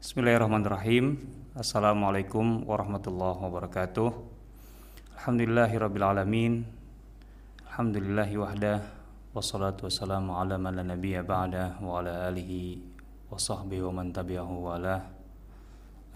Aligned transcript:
Bismillahirrahmanirrahim. 0.00 1.20
Assalamualaikum 1.52 2.64
warahmatullahi 2.64 3.36
wabarakatuh. 3.36 4.08
Alhamdulillahirabbil 5.12 6.00
alamin. 6.00 6.64
Alhamdulillahi 7.68 8.40
wahda 8.40 8.80
wassalatu 9.36 9.92
wassalamu 9.92 10.40
ala 10.40 10.56
man 10.56 10.80
la 10.80 10.88
nabiyya 10.88 11.20
ba'da 11.20 11.76
wa 11.84 12.00
ala 12.00 12.32
alihi 12.32 12.80
wa 13.28 13.36
sahbihi 13.36 13.84
wa 13.84 14.00
man 14.00 14.08
tabi'ahu 14.08 14.54
wa 14.64 14.80
ala. 14.80 15.04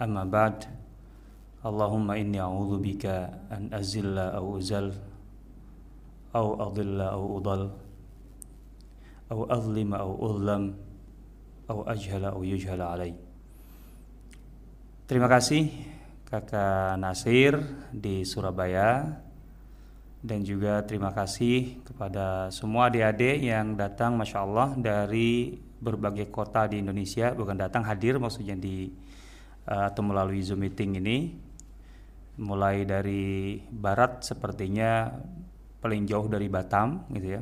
Amma 0.01 0.25
ba'd. 0.25 0.65
Allahumma 1.61 2.17
inni 2.17 2.41
a'udzu 2.41 2.81
bika 2.81 3.37
an 3.53 3.69
azilla 3.69 4.33
aw 4.33 4.49
uzal 4.49 4.97
aw 6.33 6.57
adilla 6.73 7.13
aw 7.13 7.21
udal 7.21 7.69
aw 9.29 9.39
azlima 9.53 10.01
aw 10.01 10.09
uzlam 10.09 10.73
aw 11.69 11.85
ajhala 11.85 12.33
aw 12.33 12.41
yujhala 12.41 12.97
alai. 12.97 13.24
Terima 15.05 15.29
kasih 15.29 15.69
Kakak 16.25 16.97
Nasir 16.97 17.61
di 17.93 18.25
Surabaya. 18.25 19.21
Dan 20.17 20.41
juga 20.41 20.81
terima 20.81 21.13
kasih 21.13 21.85
kepada 21.85 22.49
semua 22.49 22.89
adik-adik 22.89 23.37
yang 23.37 23.77
datang 23.77 24.17
Masya 24.17 24.41
Allah 24.41 24.73
dari 24.73 25.53
berbagai 25.61 26.33
kota 26.33 26.65
di 26.65 26.81
Indonesia. 26.81 27.37
Bukan 27.37 27.53
datang 27.53 27.85
hadir 27.85 28.17
maksudnya 28.17 28.57
di 28.57 28.89
uh, 29.69 29.93
atau 29.93 30.01
melalui 30.01 30.41
Zoom 30.41 30.65
meeting 30.65 30.97
ini. 30.97 31.37
Mulai 32.41 32.89
dari 32.89 33.61
barat 33.61 34.25
sepertinya 34.25 35.13
paling 35.85 36.09
jauh 36.09 36.25
dari 36.25 36.49
Batam 36.49 37.05
gitu 37.13 37.37
ya. 37.37 37.41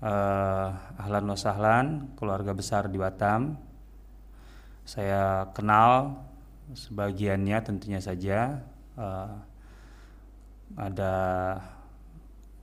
Uh, 0.00 0.96
ahlan 0.96 1.28
wasahlan 1.28 1.86
keluarga 2.16 2.56
besar 2.56 2.88
di 2.88 2.96
Batam. 2.96 3.52
Saya 4.88 5.52
kenal 5.52 6.24
sebagiannya 6.72 7.58
tentunya 7.64 8.00
saja 8.00 8.60
uh, 8.98 9.32
ada 10.76 11.14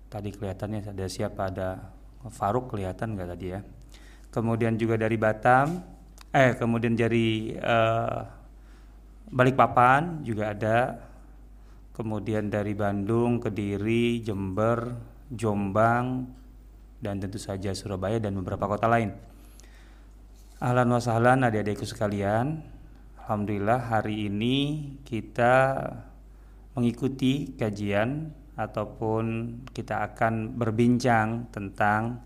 tadi 0.10 0.30
kelihatannya 0.30 0.86
ada 0.94 1.06
siapa? 1.10 1.50
Ada 1.50 1.70
Faruk 2.30 2.74
kelihatan 2.74 3.18
nggak 3.18 3.30
tadi 3.38 3.48
ya? 3.54 3.60
Kemudian 4.30 4.78
juga 4.78 4.98
dari 4.98 5.18
Batam 5.18 5.82
eh 6.36 6.54
kemudian 6.60 6.94
dari 6.94 7.56
uh, 7.56 8.22
Balikpapan 9.26 10.22
juga 10.22 10.54
ada. 10.54 10.78
Kemudian 11.96 12.52
dari 12.52 12.76
Bandung 12.76 13.40
Kediri 13.40 14.20
Jember 14.20 15.00
Jombang 15.32 16.28
dan 17.00 17.24
tentu 17.24 17.40
saja 17.40 17.72
Surabaya 17.72 18.20
dan 18.20 18.36
beberapa 18.36 18.68
kota 18.68 18.92
lain. 18.92 19.16
Ahlan 20.60 20.92
wa 20.92 21.00
sahlan 21.00 21.48
adik-adikku 21.48 21.88
sekalian 21.88 22.75
Alhamdulillah 23.26 23.90
hari 23.90 24.30
ini 24.30 24.86
kita 25.02 25.82
mengikuti 26.78 27.58
kajian 27.58 28.30
ataupun 28.54 29.26
kita 29.74 30.14
akan 30.14 30.54
berbincang 30.54 31.50
tentang 31.50 32.22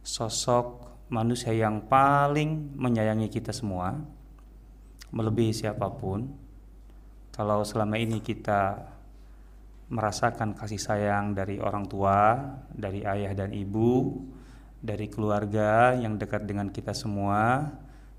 sosok 0.00 0.96
manusia 1.12 1.52
yang 1.52 1.84
paling 1.84 2.72
menyayangi 2.72 3.28
kita 3.28 3.52
semua 3.52 4.00
melebihi 5.12 5.52
siapa 5.52 5.92
pun. 5.92 6.32
Kalau 7.36 7.60
selama 7.60 8.00
ini 8.00 8.24
kita 8.24 8.80
merasakan 9.92 10.56
kasih 10.56 10.80
sayang 10.80 11.36
dari 11.36 11.60
orang 11.60 11.84
tua, 11.84 12.40
dari 12.72 13.04
ayah 13.04 13.36
dan 13.36 13.52
ibu, 13.52 14.24
dari 14.80 15.04
keluarga 15.12 15.92
yang 16.00 16.16
dekat 16.16 16.48
dengan 16.48 16.72
kita 16.72 16.96
semua, 16.96 17.68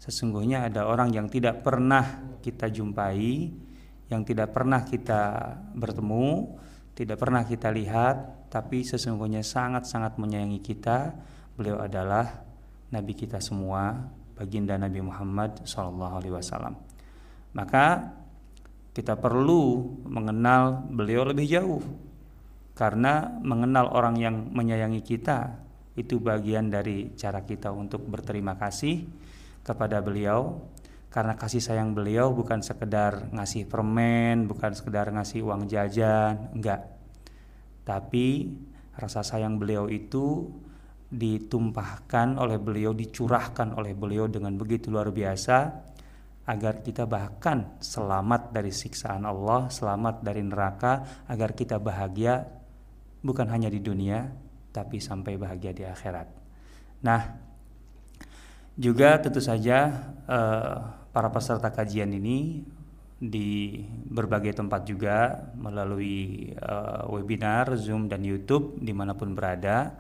sesungguhnya 0.02 0.66
ada 0.66 0.90
orang 0.90 1.14
yang 1.14 1.30
tidak 1.30 1.62
pernah 1.62 2.34
kita 2.42 2.74
jumpai, 2.74 3.54
yang 4.10 4.26
tidak 4.26 4.50
pernah 4.50 4.82
kita 4.82 5.54
bertemu, 5.78 6.58
tidak 6.98 7.22
pernah 7.22 7.46
kita 7.46 7.70
lihat, 7.70 8.50
tapi 8.50 8.82
sesungguhnya 8.82 9.46
sangat-sangat 9.46 10.18
menyayangi 10.18 10.58
kita. 10.58 11.14
Beliau 11.54 11.78
adalah 11.78 12.42
nabi 12.90 13.14
kita 13.14 13.38
semua, 13.38 14.10
baginda 14.34 14.74
Nabi 14.74 15.06
Muhammad 15.06 15.62
SAW. 15.70 16.74
Maka 17.54 17.86
kita 18.98 19.22
perlu 19.22 19.86
mengenal 20.10 20.82
beliau 20.90 21.30
lebih 21.30 21.46
jauh 21.46 21.84
karena 22.74 23.30
mengenal 23.40 23.94
orang 23.94 24.18
yang 24.18 24.36
menyayangi 24.50 25.06
kita 25.06 25.62
itu 25.94 26.18
bagian 26.18 26.74
dari 26.74 27.14
cara 27.14 27.46
kita 27.46 27.70
untuk 27.70 28.02
berterima 28.08 28.58
kasih 28.58 29.04
kepada 29.62 30.02
beliau 30.02 30.66
karena 31.12 31.36
kasih 31.36 31.60
sayang 31.60 31.92
beliau 31.92 32.32
bukan 32.32 32.64
sekedar 32.64 33.28
ngasih 33.36 33.68
permen, 33.68 34.48
bukan 34.48 34.72
sekedar 34.72 35.12
ngasih 35.12 35.44
uang 35.44 35.68
jajan, 35.68 36.56
enggak. 36.56 36.88
Tapi 37.84 38.48
rasa 38.96 39.20
sayang 39.20 39.60
beliau 39.60 39.92
itu 39.92 40.48
ditumpahkan 41.12 42.40
oleh 42.40 42.56
beliau, 42.56 42.96
dicurahkan 42.96 43.76
oleh 43.76 43.92
beliau 43.92 44.32
dengan 44.32 44.56
begitu 44.56 44.88
luar 44.88 45.12
biasa 45.12 45.58
agar 46.48 46.80
kita 46.80 47.04
bahkan 47.04 47.76
selamat 47.84 48.56
dari 48.56 48.72
siksaan 48.72 49.28
Allah, 49.28 49.68
selamat 49.68 50.24
dari 50.24 50.42
neraka, 50.48 51.24
agar 51.28 51.52
kita 51.52 51.76
bahagia 51.78 52.48
bukan 53.20 53.52
hanya 53.52 53.68
di 53.68 53.84
dunia 53.84 54.32
tapi 54.72 55.04
sampai 55.04 55.36
bahagia 55.36 55.76
di 55.76 55.84
akhirat. 55.84 56.28
Nah, 57.04 57.51
juga 58.82 59.22
tentu 59.22 59.38
saja 59.38 60.10
eh, 60.26 60.78
para 61.14 61.30
peserta 61.30 61.70
kajian 61.70 62.10
ini 62.18 62.66
di 63.22 63.78
berbagai 63.86 64.58
tempat 64.58 64.82
juga 64.90 65.46
melalui 65.54 66.50
uh, 66.58 67.06
webinar, 67.14 67.70
Zoom 67.78 68.10
dan 68.10 68.26
YouTube 68.26 68.82
di 68.82 68.98
mana 68.98 69.14
pun 69.14 69.38
berada. 69.38 69.94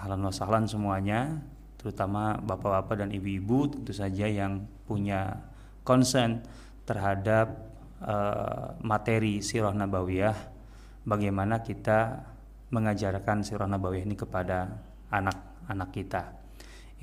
Ahlan 0.00 0.24
wa 0.24 0.32
semuanya 0.64 1.44
terutama 1.76 2.40
bapak-bapak 2.40 3.04
dan 3.04 3.12
ibu-ibu 3.12 3.76
tentu 3.76 3.92
saja 3.92 4.24
yang 4.24 4.64
punya 4.88 5.36
concern 5.84 6.40
terhadap 6.88 7.76
uh, 8.00 8.72
materi 8.80 9.44
sirah 9.44 9.76
nabawiyah. 9.76 10.56
Bagaimana 11.04 11.60
kita 11.60 12.24
mengajarkan 12.72 13.44
sirah 13.44 13.68
nabawiyah 13.68 14.08
ini 14.08 14.16
kepada 14.16 14.80
anak-anak 15.12 15.92
kita. 15.92 16.22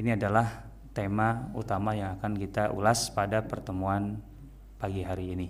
Ini 0.01 0.17
adalah 0.17 0.72
tema 0.93 1.49
utama 1.57 1.97
yang 1.97 2.15
akan 2.21 2.37
kita 2.37 2.69
ulas 2.69 3.09
pada 3.09 3.41
pertemuan 3.41 4.21
pagi 4.77 5.01
hari 5.01 5.33
ini. 5.33 5.47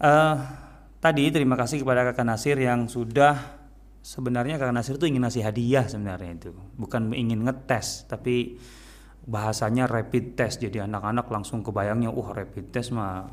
Uh, 0.00 0.36
tadi 0.98 1.28
terima 1.30 1.54
kasih 1.54 1.84
kepada 1.84 2.08
kakak 2.10 2.26
Nasir 2.26 2.56
yang 2.58 2.88
sudah 2.88 3.64
sebenarnya 4.04 4.60
Kak 4.60 4.76
Nasir 4.76 5.00
itu 5.00 5.08
ingin 5.08 5.24
ngasih 5.24 5.42
hadiah 5.48 5.88
sebenarnya 5.88 6.32
itu. 6.36 6.52
Bukan 6.52 7.16
ingin 7.16 7.40
ngetes 7.48 8.04
tapi 8.04 8.60
bahasanya 9.24 9.88
rapid 9.88 10.36
test. 10.36 10.60
Jadi 10.60 10.84
anak-anak 10.84 11.24
langsung 11.32 11.64
kebayangnya 11.64 12.12
uh, 12.12 12.30
rapid 12.36 12.68
test 12.68 12.92
mah 12.92 13.24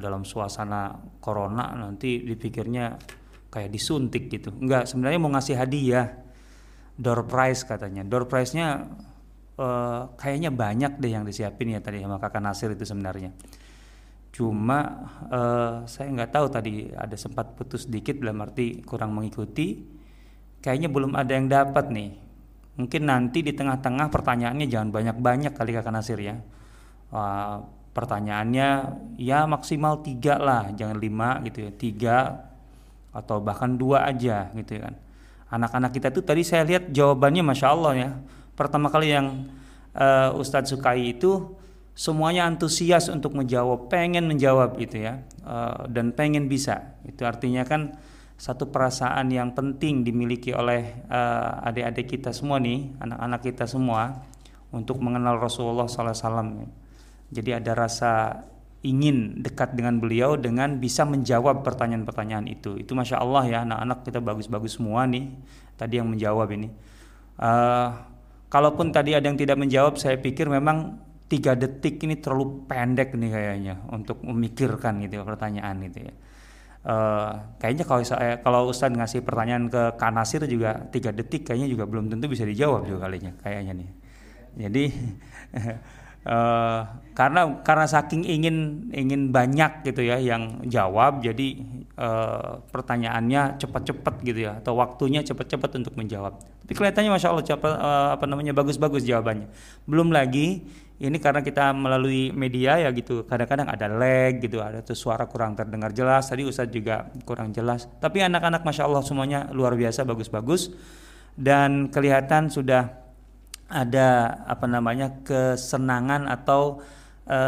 dalam 0.00 0.24
suasana 0.24 0.96
corona 1.20 1.76
nanti 1.76 2.24
dipikirnya 2.24 2.96
kayak 3.52 3.68
disuntik 3.68 4.32
gitu. 4.32 4.48
Enggak 4.56 4.88
sebenarnya 4.88 5.20
mau 5.20 5.28
ngasih 5.28 5.60
hadiah. 5.60 6.08
Door 7.00 7.28
prize 7.28 7.64
katanya. 7.64 8.04
Door 8.04 8.28
prize-nya 8.28 8.84
uh, 9.60 10.16
kayaknya 10.16 10.48
banyak 10.48 10.96
deh 10.96 11.12
yang 11.12 11.28
disiapin 11.28 11.76
ya 11.76 11.84
tadi 11.84 12.00
sama 12.00 12.16
kakak 12.16 12.40
Nasir 12.40 12.72
itu 12.72 12.88
sebenarnya. 12.88 13.30
Cuma 14.32 15.10
uh, 15.28 15.84
saya 15.84 16.08
nggak 16.08 16.32
tahu 16.32 16.46
tadi 16.48 16.88
ada 16.96 17.12
sempat 17.20 17.52
putus 17.54 17.84
sedikit 17.84 18.16
dalam 18.16 18.40
arti 18.40 18.80
kurang 18.80 19.12
mengikuti. 19.12 20.00
Kayaknya 20.64 20.88
belum 20.88 21.12
ada 21.16 21.32
yang 21.36 21.46
dapat 21.48 21.92
nih. 21.92 22.10
Mungkin 22.80 23.02
nanti 23.04 23.44
di 23.44 23.52
tengah-tengah 23.52 24.08
pertanyaannya 24.08 24.66
jangan 24.68 24.88
banyak-banyak 24.88 25.52
kali 25.52 25.70
kakak 25.76 25.92
Nasir 25.92 26.18
ya. 26.20 26.40
Uh, 27.12 27.60
pertanyaannya 27.90 28.68
ya 29.18 29.44
maksimal 29.50 29.98
tiga 30.00 30.38
lah 30.38 30.70
jangan 30.78 30.94
lima 30.94 31.42
gitu 31.42 31.66
ya 31.66 31.72
tiga 31.74 32.18
atau 33.10 33.42
bahkan 33.42 33.74
dua 33.74 34.06
aja 34.06 34.48
gitu 34.54 34.78
kan. 34.78 34.94
Anak-anak 35.50 35.90
kita 35.90 36.14
tuh 36.14 36.22
tadi 36.22 36.46
saya 36.46 36.62
lihat 36.62 36.94
jawabannya 36.94 37.42
masya 37.42 37.66
Allah 37.74 37.92
ya. 37.98 38.10
Pertama 38.54 38.86
kali 38.86 39.10
yang 39.10 39.50
uh, 39.96 40.36
Ustadz 40.36 40.74
sukai 40.74 41.16
itu 41.16 41.56
semuanya 41.96 42.48
antusias 42.48 43.10
untuk 43.12 43.36
menjawab, 43.36 43.92
pengen 43.92 44.24
menjawab 44.30 44.78
gitu 44.80 45.04
ya, 45.04 45.20
uh, 45.44 45.84
dan 45.90 46.14
pengen 46.16 46.48
bisa. 46.48 46.96
Itu 47.04 47.26
artinya 47.28 47.66
kan 47.66 47.98
satu 48.40 48.72
perasaan 48.72 49.28
yang 49.28 49.52
penting 49.52 50.00
dimiliki 50.00 50.56
oleh 50.56 51.04
uh, 51.12 51.60
adik-adik 51.60 52.16
kita 52.16 52.32
semua 52.32 52.56
nih, 52.56 52.88
anak-anak 53.04 53.40
kita 53.44 53.64
semua 53.68 54.24
untuk 54.72 55.02
mengenal 55.04 55.36
Rasulullah 55.36 55.90
SAW. 55.90 56.64
Jadi 57.30 57.50
ada 57.52 57.76
rasa 57.76 58.42
ingin 58.80 59.44
dekat 59.44 59.76
dengan 59.76 60.00
beliau 60.00 60.40
dengan 60.40 60.80
bisa 60.80 61.04
menjawab 61.04 61.60
pertanyaan-pertanyaan 61.60 62.48
itu. 62.48 62.80
Itu 62.80 62.96
masya 62.96 63.20
Allah 63.20 63.44
ya 63.44 63.58
anak-anak 63.68 64.08
kita 64.08 64.18
bagus-bagus 64.24 64.80
semua 64.80 65.04
nih 65.04 65.28
tadi 65.76 66.00
yang 66.00 66.08
menjawab 66.08 66.48
ini. 66.56 66.72
Uh, 67.36 67.92
kalaupun 68.50 68.90
tadi 68.90 69.14
ada 69.14 69.30
yang 69.30 69.38
tidak 69.38 69.56
menjawab, 69.56 69.96
saya 69.96 70.18
pikir 70.18 70.50
memang 70.50 70.98
tiga 71.30 71.54
detik 71.54 72.02
ini 72.02 72.18
terlalu 72.18 72.66
pendek 72.66 73.14
nih 73.14 73.30
kayaknya 73.30 73.74
untuk 73.94 74.18
memikirkan 74.26 74.98
gitu 75.06 75.22
ya, 75.22 75.24
pertanyaan 75.24 75.78
itu 75.86 76.10
ya. 76.10 76.14
Uh, 76.80 77.36
kayaknya 77.60 77.84
kalau 77.84 78.00
saya 78.00 78.40
kalau 78.40 78.72
Ustadz 78.72 78.96
ngasih 78.96 79.20
pertanyaan 79.20 79.68
ke 79.68 80.00
Kanasir 80.00 80.48
juga 80.48 80.80
tiga 80.88 81.12
detik 81.12 81.44
kayaknya 81.44 81.68
juga 81.68 81.84
belum 81.84 82.08
tentu 82.08 82.24
bisa 82.24 82.48
dijawab 82.48 82.88
juga 82.88 83.06
kalinya 83.06 83.36
kayaknya 83.44 83.84
nih. 83.84 83.90
Jadi 84.56 84.84
uh, 86.26 86.80
karena 87.14 87.60
karena 87.60 87.86
saking 87.88 88.24
ingin 88.24 88.88
ingin 88.92 89.28
banyak 89.28 89.84
gitu 89.84 90.04
ya 90.04 90.16
yang 90.16 90.64
jawab 90.68 91.20
jadi 91.20 91.60
uh, 92.00 92.64
pertanyaannya 92.72 93.60
cepat-cepat 93.60 94.14
gitu 94.24 94.48
ya 94.48 94.60
atau 94.60 94.76
waktunya 94.76 95.20
cepat-cepat 95.20 95.80
untuk 95.80 95.94
menjawab. 95.96 96.40
Tapi 96.40 96.72
kelihatannya 96.72 97.10
masya 97.12 97.28
Allah 97.32 97.46
cepat 97.46 97.72
uh, 97.76 98.10
apa 98.16 98.24
namanya 98.24 98.56
bagus-bagus 98.56 99.04
jawabannya. 99.04 99.48
Belum 99.84 100.08
lagi 100.12 100.64
ini 101.00 101.16
karena 101.16 101.40
kita 101.40 101.72
melalui 101.72 102.28
media 102.36 102.76
ya 102.76 102.92
gitu 102.92 103.24
kadang-kadang 103.24 103.72
ada 103.72 103.88
lag 103.88 104.36
gitu 104.36 104.60
ada 104.60 104.84
tuh 104.84 104.92
suara 104.92 105.24
kurang 105.24 105.56
terdengar 105.56 105.96
jelas 105.96 106.28
tadi 106.28 106.44
Ustadz 106.44 106.76
juga 106.76 107.08
kurang 107.24 107.56
jelas 107.56 107.88
tapi 108.04 108.20
anak-anak 108.20 108.60
masya 108.60 108.84
Allah 108.84 109.00
semuanya 109.00 109.48
luar 109.56 109.72
biasa 109.80 110.04
bagus-bagus 110.04 110.76
dan 111.40 111.88
kelihatan 111.88 112.52
sudah 112.52 113.00
ada 113.70 114.42
apa 114.50 114.66
namanya 114.66 115.22
kesenangan 115.22 116.26
atau 116.26 116.82
e, 117.24 117.38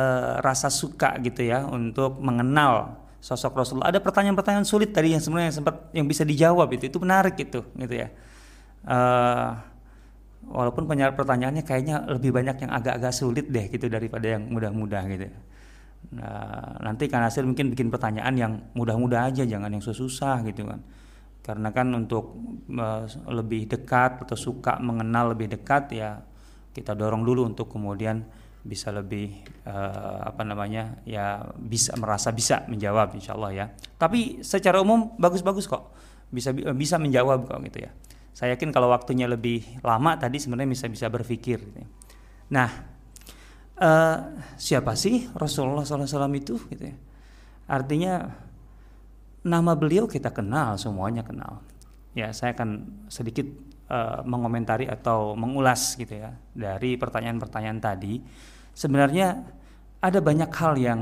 rasa 0.41 0.71
suka 0.71 1.19
gitu 1.21 1.43
ya 1.43 1.67
untuk 1.67 2.23
mengenal 2.23 3.03
sosok 3.19 3.59
Rasulullah 3.59 3.91
ada 3.91 3.99
pertanyaan-pertanyaan 3.99 4.67
sulit 4.67 4.95
tadi 4.95 5.15
yang 5.15 5.23
sebenarnya 5.23 5.59
sempat 5.59 5.91
yang 5.91 6.07
bisa 6.07 6.23
dijawab 6.23 6.71
itu 6.75 6.87
itu 6.87 6.99
menarik 7.03 7.35
gitu 7.35 7.67
gitu 7.75 7.95
ya 8.07 8.09
e, 8.87 8.99
walaupun 10.49 10.85
pertanyaannya 10.91 11.63
kayaknya 11.63 12.05
lebih 12.11 12.35
banyak 12.35 12.67
yang 12.67 12.71
agak-agak 12.71 13.13
sulit 13.15 13.47
deh 13.47 13.71
gitu 13.71 13.87
daripada 13.87 14.37
yang 14.37 14.51
mudah-mudah 14.51 15.03
gitu. 15.09 15.27
Nah, 16.13 16.83
nanti 16.83 17.07
kan 17.07 17.23
hasil 17.23 17.47
mungkin 17.47 17.71
bikin 17.71 17.89
pertanyaan 17.89 18.35
yang 18.35 18.53
mudah-mudah 18.75 19.31
aja, 19.31 19.47
jangan 19.47 19.71
yang 19.71 19.81
susah 19.81 20.43
gitu 20.43 20.67
kan. 20.67 20.83
Karena 21.43 21.75
kan 21.75 21.91
untuk 21.91 22.39
lebih 23.27 23.67
dekat 23.67 24.23
atau 24.23 24.39
suka 24.39 24.79
mengenal 24.79 25.35
lebih 25.35 25.51
dekat 25.51 25.91
ya 25.91 26.23
kita 26.71 26.95
dorong 26.95 27.27
dulu 27.27 27.51
untuk 27.51 27.69
kemudian 27.69 28.23
bisa 28.63 28.95
lebih 28.95 29.43
uh, 29.67 30.23
apa 30.23 30.47
namanya 30.47 31.03
ya 31.03 31.43
bisa 31.59 31.99
merasa 31.99 32.31
bisa 32.31 32.63
menjawab 32.71 33.11
insya 33.19 33.35
Allah 33.35 33.51
ya. 33.51 33.67
Tapi 33.99 34.47
secara 34.47 34.79
umum 34.79 35.19
bagus-bagus 35.19 35.67
kok 35.67 35.91
bisa 36.31 36.55
bisa 36.55 36.97
menjawab 36.97 37.45
kok 37.45 37.59
gitu 37.67 37.85
ya 37.85 37.93
saya 38.33 38.57
yakin 38.57 38.73
kalau 38.73 38.89
waktunya 38.89 39.29
lebih 39.29 39.61
lama 39.85 40.17
tadi 40.17 40.41
sebenarnya 40.41 40.73
bisa 40.73 40.87
bisa 40.89 41.07
berpikir. 41.13 41.61
Gitu. 41.61 41.85
Nah, 42.49 42.69
uh, 43.77 44.19
siapa 44.57 44.97
sih 44.97 45.29
Rasulullah 45.37 45.85
SAW 45.85 46.33
itu? 46.33 46.57
Gitu 46.73 46.91
ya. 46.91 46.97
Artinya 47.69 48.33
nama 49.43 49.75
beliau 49.75 50.07
kita 50.07 50.31
kenal, 50.31 50.79
semuanya 50.79 51.27
kenal. 51.27 51.63
Ya, 52.15 52.31
saya 52.31 52.55
akan 52.55 53.03
sedikit 53.11 53.47
uh, 53.91 54.23
mengomentari 54.23 54.87
atau 54.87 55.35
mengulas 55.35 55.99
gitu 55.99 56.15
ya 56.23 56.31
dari 56.55 56.95
pertanyaan-pertanyaan 56.95 57.81
tadi. 57.83 58.23
Sebenarnya 58.73 59.43
ada 60.01 60.19
banyak 60.23 60.51
hal 60.51 60.75
yang 60.79 61.01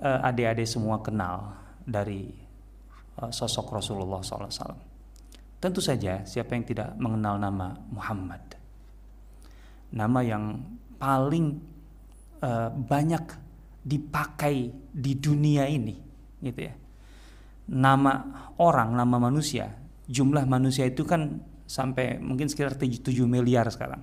uh, 0.00 0.28
adik-adik 0.28 0.66
semua 0.66 0.98
kenal 1.00 1.54
dari 1.86 2.30
uh, 3.22 3.30
sosok 3.30 3.78
Rasulullah 3.78 4.20
SAW. 4.22 4.88
Tentu 5.60 5.80
saja 5.84 6.24
siapa 6.24 6.56
yang 6.56 6.64
tidak 6.64 6.96
mengenal 6.96 7.36
nama 7.36 7.76
Muhammad. 7.92 8.40
Nama 9.92 10.20
yang 10.24 10.44
paling 10.96 11.60
uh, 12.40 12.70
banyak 12.72 13.24
dipakai 13.84 14.72
di 14.88 15.12
dunia 15.16 15.68
ini, 15.68 15.96
gitu 16.40 16.60
ya. 16.64 16.74
Nama 17.70 18.12
orang, 18.58 18.98
nama 18.98 19.16
manusia, 19.22 19.70
jumlah 20.10 20.42
manusia 20.44 20.90
itu 20.90 21.06
kan 21.06 21.38
sampai 21.70 22.18
mungkin 22.18 22.50
sekitar 22.50 22.74
7 22.74 22.98
miliar 23.30 23.70
sekarang. 23.70 24.02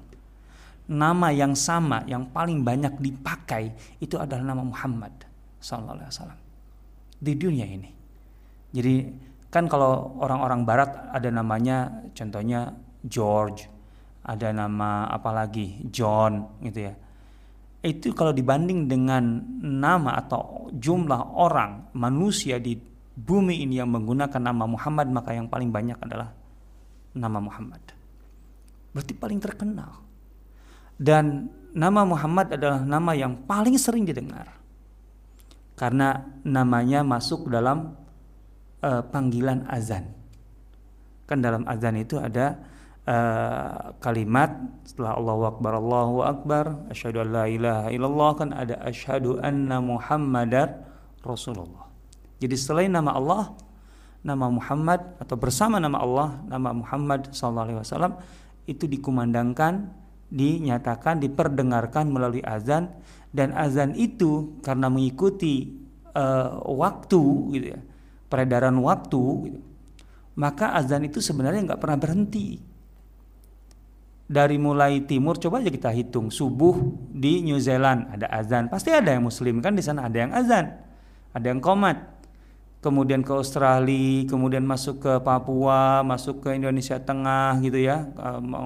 Nama 0.88 1.28
yang 1.36 1.52
sama, 1.52 2.08
yang 2.08 2.32
paling 2.32 2.64
banyak 2.64 2.96
dipakai 3.04 3.76
itu 4.00 4.16
adalah 4.16 4.56
nama 4.56 4.64
Muhammad 4.64 5.12
wasallam 5.60 6.40
di 7.20 7.34
dunia 7.36 7.68
ini. 7.68 7.92
Jadi 8.72 8.96
kan 9.52 9.68
kalau 9.68 10.16
orang-orang 10.24 10.64
barat 10.64 10.92
ada 11.12 11.28
namanya 11.28 12.08
contohnya 12.16 12.72
George 13.04 13.68
ada 14.28 14.52
nama 14.52 15.08
apa 15.08 15.32
lagi 15.32 15.88
John 15.88 16.60
gitu 16.60 16.80
ya 16.84 16.94
itu 17.88 18.12
kalau 18.12 18.36
dibanding 18.36 18.92
dengan 18.92 19.40
nama 19.64 20.20
atau 20.20 20.68
jumlah 20.76 21.40
orang 21.40 21.96
manusia 21.96 22.60
di 22.60 22.76
bumi 23.18 23.66
ini 23.66 23.82
yang 23.82 23.90
menggunakan 23.90 24.38
nama 24.38 24.70
Muhammad 24.70 25.10
maka 25.10 25.34
yang 25.34 25.50
paling 25.50 25.74
banyak 25.74 25.98
adalah 25.98 26.30
nama 27.18 27.42
Muhammad 27.42 27.82
berarti 28.94 29.14
paling 29.18 29.42
terkenal 29.42 30.06
dan 31.02 31.50
nama 31.74 32.06
Muhammad 32.06 32.54
adalah 32.54 32.82
nama 32.82 33.14
yang 33.18 33.38
paling 33.46 33.78
sering 33.78 34.06
didengar 34.06 34.58
karena 35.78 36.26
namanya 36.42 37.06
masuk 37.06 37.54
dalam 37.54 37.94
uh, 38.82 39.06
panggilan 39.14 39.70
azan. 39.70 40.10
Kan 41.30 41.46
dalam 41.46 41.70
azan 41.70 42.02
itu 42.02 42.18
ada 42.18 42.58
uh, 43.06 43.94
kalimat 44.02 44.58
setelah 44.90 45.14
Allahu 45.22 45.44
Akbar 45.46 45.72
Allahu 45.78 46.18
Akbar 46.26 46.66
asyhadu 46.90 47.22
an 47.22 47.30
la 47.30 47.46
ilaha 47.46 47.88
illallah 47.94 48.32
kan 48.34 48.50
ada 48.58 48.82
asyhadu 48.82 49.38
anna 49.38 49.78
Muhammadar 49.78 50.82
Rasulullah. 51.22 51.87
Jadi 52.38 52.56
selain 52.58 52.92
nama 52.94 53.18
Allah, 53.18 53.44
nama 54.22 54.50
Muhammad 54.50 55.18
atau 55.18 55.36
bersama 55.38 55.82
nama 55.82 55.98
Allah, 56.02 56.30
nama 56.46 56.70
Muhammad 56.74 57.34
sallallahu 57.34 57.82
alaihi 57.82 58.18
itu 58.68 58.86
dikumandangkan, 58.86 59.90
dinyatakan, 60.30 61.24
diperdengarkan 61.24 62.12
melalui 62.12 62.44
azan. 62.46 62.94
Dan 63.34 63.54
azan 63.54 63.94
itu 63.98 64.58
karena 64.64 64.88
mengikuti 64.88 65.76
uh, 66.16 66.64
waktu 66.64 67.22
gitu 67.54 67.68
ya 67.76 67.80
peredaran 68.28 68.76
waktu 68.82 69.22
gitu, 69.52 69.60
maka 70.36 70.74
azan 70.76 71.06
itu 71.08 71.20
sebenarnya 71.24 71.64
nggak 71.74 71.82
pernah 71.82 72.00
berhenti. 72.00 72.60
Dari 74.28 74.60
mulai 74.60 75.08
timur 75.08 75.40
coba 75.40 75.64
aja 75.64 75.72
kita 75.72 75.88
hitung 75.96 76.28
subuh 76.28 76.76
di 77.16 77.48
New 77.48 77.60
Zealand 77.64 78.12
ada 78.12 78.28
azan. 78.32 78.68
Pasti 78.68 78.92
ada 78.92 79.16
yang 79.16 79.24
muslim 79.24 79.64
kan 79.64 79.72
di 79.72 79.84
sana 79.84 80.08
ada 80.08 80.18
yang 80.20 80.32
azan 80.36 80.88
ada 81.38 81.54
yang 81.54 81.62
komat 81.62 82.17
kemudian 82.88 83.20
ke 83.20 83.36
Australia 83.36 84.24
kemudian 84.24 84.64
masuk 84.64 85.04
ke 85.04 85.14
Papua 85.20 86.08
masuk 86.08 86.40
ke 86.48 86.56
Indonesia 86.56 86.96
Tengah 86.96 87.60
gitu 87.60 87.84
ya 87.84 88.08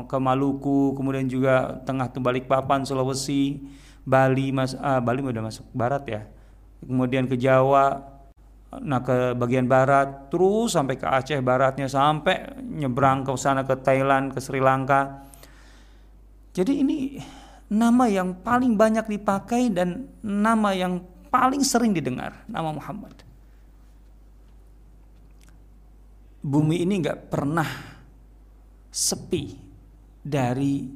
ke 0.06 0.18
Maluku 0.22 0.94
kemudian 0.94 1.26
juga 1.26 1.82
tengah 1.82 2.14
tuh 2.14 2.22
Balikpapan 2.22 2.86
Sulawesi 2.86 3.66
Bali 4.02 4.50
mas 4.50 4.74
ah, 4.82 4.98
Bali 4.98 5.22
udah 5.22 5.44
masuk 5.46 5.66
barat 5.74 6.04
ya. 6.10 6.22
Kemudian 6.82 7.30
ke 7.30 7.38
Jawa 7.38 8.10
nah 8.72 9.04
ke 9.04 9.36
bagian 9.36 9.68
barat 9.68 10.32
terus 10.32 10.80
sampai 10.80 10.96
ke 10.96 11.04
Aceh 11.04 11.44
baratnya 11.44 11.92
sampai 11.92 12.56
nyebrang 12.64 13.28
ke 13.28 13.36
sana 13.36 13.68
ke 13.68 13.76
Thailand 13.84 14.32
ke 14.32 14.40
Sri 14.40 14.64
Lanka. 14.64 15.28
Jadi 16.56 16.80
ini 16.80 17.20
nama 17.68 18.08
yang 18.08 18.40
paling 18.40 18.80
banyak 18.80 19.12
dipakai 19.12 19.76
dan 19.76 20.08
nama 20.24 20.72
yang 20.72 21.04
paling 21.28 21.64
sering 21.68 21.92
didengar 21.92 22.44
nama 22.48 22.72
Muhammad 22.72 23.12
bumi 26.42 26.82
ini 26.82 27.02
nggak 27.02 27.30
pernah 27.30 27.70
sepi 28.90 29.56
dari 30.22 30.90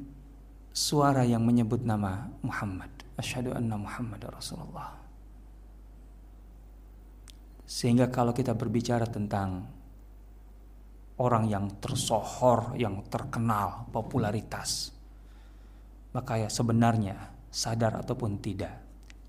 suara 0.74 1.22
yang 1.22 1.46
menyebut 1.46 1.86
nama 1.86 2.26
Muhammad 2.42 2.90
asyhadu 3.16 3.54
anna 3.54 3.78
Muhammad 3.78 4.20
Rasulullah 4.26 5.06
sehingga 7.66 8.10
kalau 8.10 8.30
kita 8.30 8.54
berbicara 8.54 9.10
tentang 9.10 9.66
orang 11.18 11.50
yang 11.50 11.66
tersohor, 11.82 12.76
yang 12.78 13.02
terkenal, 13.10 13.90
popularitas, 13.90 14.94
maka 16.14 16.46
ya 16.46 16.48
sebenarnya 16.52 17.16
sadar 17.50 17.98
ataupun 18.04 18.38
tidak, 18.38 18.70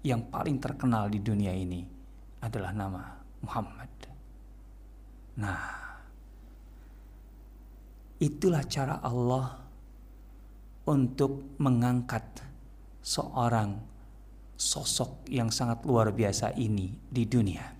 yang 0.05 0.29
paling 0.29 0.61
terkenal 0.61 1.09
di 1.09 1.17
dunia 1.17 1.49
ini 1.55 1.81
adalah 2.43 2.75
nama 2.75 3.03
Muhammad. 3.41 3.91
Nah, 5.41 5.86
itulah 8.17 8.65
cara 8.65 9.01
Allah 9.01 9.61
untuk 10.87 11.57
mengangkat 11.59 12.23
seorang 13.03 13.77
sosok 14.57 15.29
yang 15.29 15.53
sangat 15.53 15.85
luar 15.85 16.09
biasa 16.09 16.55
ini 16.57 16.97
di 17.07 17.23
dunia 17.29 17.77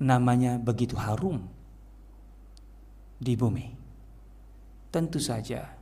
namanya 0.00 0.56
begitu 0.56 0.96
harum 0.96 1.44
di 3.20 3.36
bumi. 3.36 3.68
Tentu 4.88 5.20
saja 5.20 5.76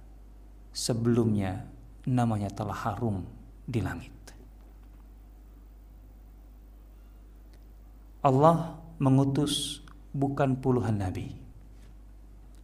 sebelumnya 0.74 1.64
namanya 2.04 2.50
telah 2.50 2.74
harum 2.74 3.24
di 3.64 3.80
langit. 3.80 4.12
Allah 8.26 8.74
mengutus 8.98 9.80
bukan 10.10 10.58
puluhan 10.58 10.98
nabi. 10.98 11.47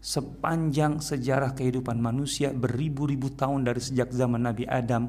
Sepanjang 0.04 1.00
sejarah 1.00 1.56
kehidupan 1.56 1.96
manusia 1.96 2.52
beribu-ribu 2.52 3.32
tahun 3.32 3.64
dari 3.64 3.80
sejak 3.80 4.12
zaman 4.12 4.44
Nabi 4.44 4.68
Adam 4.68 5.08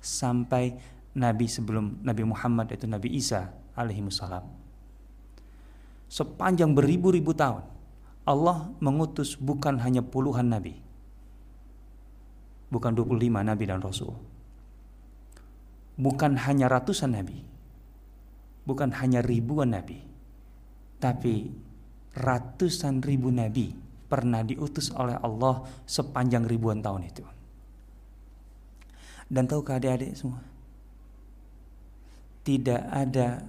sampai 0.00 0.72
Nabi 1.12 1.44
sebelum 1.44 2.00
Nabi 2.00 2.24
Muhammad 2.24 2.72
yaitu 2.72 2.88
Nabi 2.88 3.12
Isa 3.12 3.52
alaihi 3.76 4.00
salam. 4.08 4.48
Sepanjang 6.08 6.72
beribu-ribu 6.72 7.36
tahun 7.36 7.60
Allah 8.24 8.72
mengutus 8.80 9.36
bukan 9.36 9.76
hanya 9.84 10.00
puluhan 10.00 10.48
nabi. 10.48 10.80
Bukan 12.72 12.96
25 12.96 13.20
nabi 13.36 13.64
dan 13.68 13.84
rasul. 13.84 14.16
Bukan 16.00 16.40
hanya 16.40 16.72
ratusan 16.72 17.12
nabi 17.12 17.52
bukan 18.62 18.94
hanya 18.94 19.20
ribuan 19.22 19.74
nabi, 19.74 19.98
tapi 21.02 21.50
ratusan 22.14 23.02
ribu 23.02 23.32
nabi 23.32 23.74
pernah 24.12 24.44
diutus 24.44 24.92
oleh 24.92 25.16
Allah 25.16 25.64
sepanjang 25.88 26.44
ribuan 26.44 26.84
tahun 26.84 27.08
itu. 27.08 27.24
Dan 29.32 29.48
tahukah 29.48 29.80
adik-adik 29.80 30.12
semua? 30.12 30.44
Tidak 32.44 32.82
ada 32.92 33.40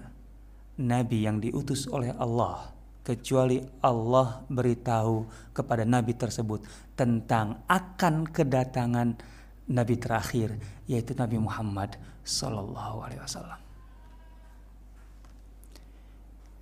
nabi 0.80 1.28
yang 1.28 1.44
diutus 1.44 1.92
oleh 1.92 2.16
Allah 2.16 2.72
kecuali 3.04 3.60
Allah 3.84 4.48
beritahu 4.48 5.28
kepada 5.52 5.84
nabi 5.84 6.16
tersebut 6.16 6.64
tentang 6.96 7.68
akan 7.68 8.24
kedatangan 8.32 9.20
nabi 9.68 10.00
terakhir 10.00 10.56
yaitu 10.88 11.12
Nabi 11.16 11.36
Muhammad 11.40 12.00
sallallahu 12.24 13.04
alaihi 13.04 13.20
wasallam. 13.20 13.60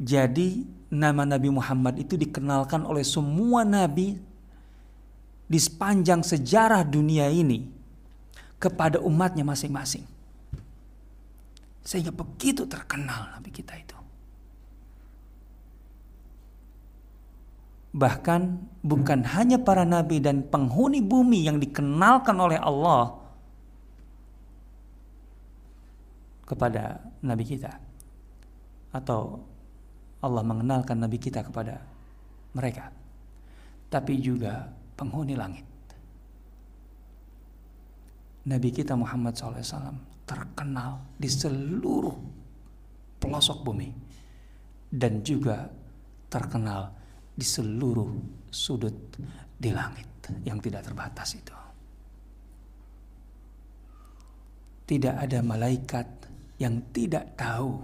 Jadi 0.02 0.66
nama 0.90 1.30
Nabi 1.30 1.54
Muhammad 1.54 2.02
itu 2.02 2.18
dikenalkan 2.18 2.82
oleh 2.90 3.06
semua 3.06 3.62
nabi 3.62 4.18
di 5.46 5.60
sepanjang 5.62 6.26
sejarah 6.26 6.82
dunia 6.82 7.30
ini 7.30 7.70
kepada 8.58 8.98
umatnya 8.98 9.46
masing-masing. 9.46 10.02
Sehingga 11.86 12.10
begitu 12.10 12.66
terkenal 12.66 13.30
nabi 13.38 13.54
kita 13.54 13.78
itu. 13.78 13.98
Bahkan 17.94 18.42
bukan 18.82 19.20
hanya 19.38 19.62
para 19.62 19.86
nabi 19.86 20.18
dan 20.18 20.42
penghuni 20.42 20.98
bumi 21.04 21.46
yang 21.46 21.62
dikenalkan 21.62 22.42
oleh 22.42 22.58
Allah 22.58 23.22
kepada 26.50 27.06
nabi 27.22 27.44
kita 27.46 27.78
atau 28.96 29.51
Allah 30.22 30.44
mengenalkan 30.46 31.02
Nabi 31.02 31.18
kita 31.18 31.42
kepada 31.42 31.82
mereka, 32.54 32.94
tapi 33.90 34.22
juga 34.22 34.70
penghuni 34.94 35.34
langit. 35.34 35.66
Nabi 38.42 38.70
kita 38.74 38.98
Muhammad 38.98 39.38
SAW 39.38 39.98
terkenal 40.26 41.02
di 41.18 41.30
seluruh 41.30 42.18
pelosok 43.22 43.58
bumi 43.62 43.90
dan 44.90 45.22
juga 45.22 45.70
terkenal 46.26 46.90
di 47.38 47.46
seluruh 47.46 48.10
sudut 48.50 48.98
di 49.58 49.70
langit 49.70 50.10
yang 50.46 50.58
tidak 50.58 50.86
terbatas 50.86 51.38
itu. 51.38 51.56
Tidak 54.90 55.16
ada 55.16 55.40
malaikat 55.40 56.08
yang 56.60 56.92
tidak 56.92 57.38
tahu 57.38 57.78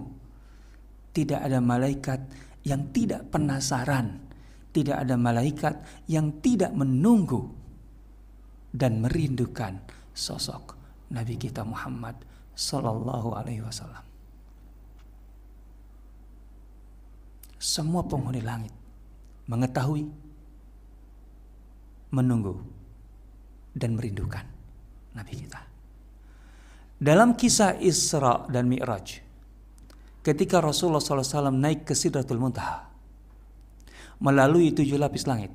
tidak 1.18 1.42
ada 1.42 1.58
malaikat 1.58 2.20
yang 2.62 2.94
tidak 2.94 3.26
penasaran. 3.34 4.22
Tidak 4.70 4.94
ada 4.94 5.18
malaikat 5.18 6.06
yang 6.06 6.38
tidak 6.38 6.70
menunggu 6.70 7.50
dan 8.70 9.02
merindukan 9.02 9.82
sosok 10.14 10.78
Nabi 11.10 11.34
kita 11.34 11.66
Muhammad 11.66 12.14
Sallallahu 12.54 13.34
Alaihi 13.34 13.64
Wasallam. 13.64 14.04
Semua 17.58 18.06
penghuni 18.06 18.38
langit 18.38 18.70
mengetahui, 19.50 20.06
menunggu, 22.14 22.54
dan 23.74 23.98
merindukan 23.98 24.46
Nabi 25.16 25.32
kita. 25.34 25.60
Dalam 27.02 27.34
kisah 27.34 27.80
Isra 27.82 28.46
dan 28.46 28.70
Mi'raj, 28.70 29.27
ketika 30.22 30.62
Rasulullah 30.62 31.02
SAW 31.02 31.54
naik 31.54 31.88
ke 31.88 31.94
Sidratul 31.94 32.38
Muntaha 32.42 32.88
melalui 34.18 34.74
tujuh 34.74 34.98
lapis 34.98 35.24
langit. 35.30 35.54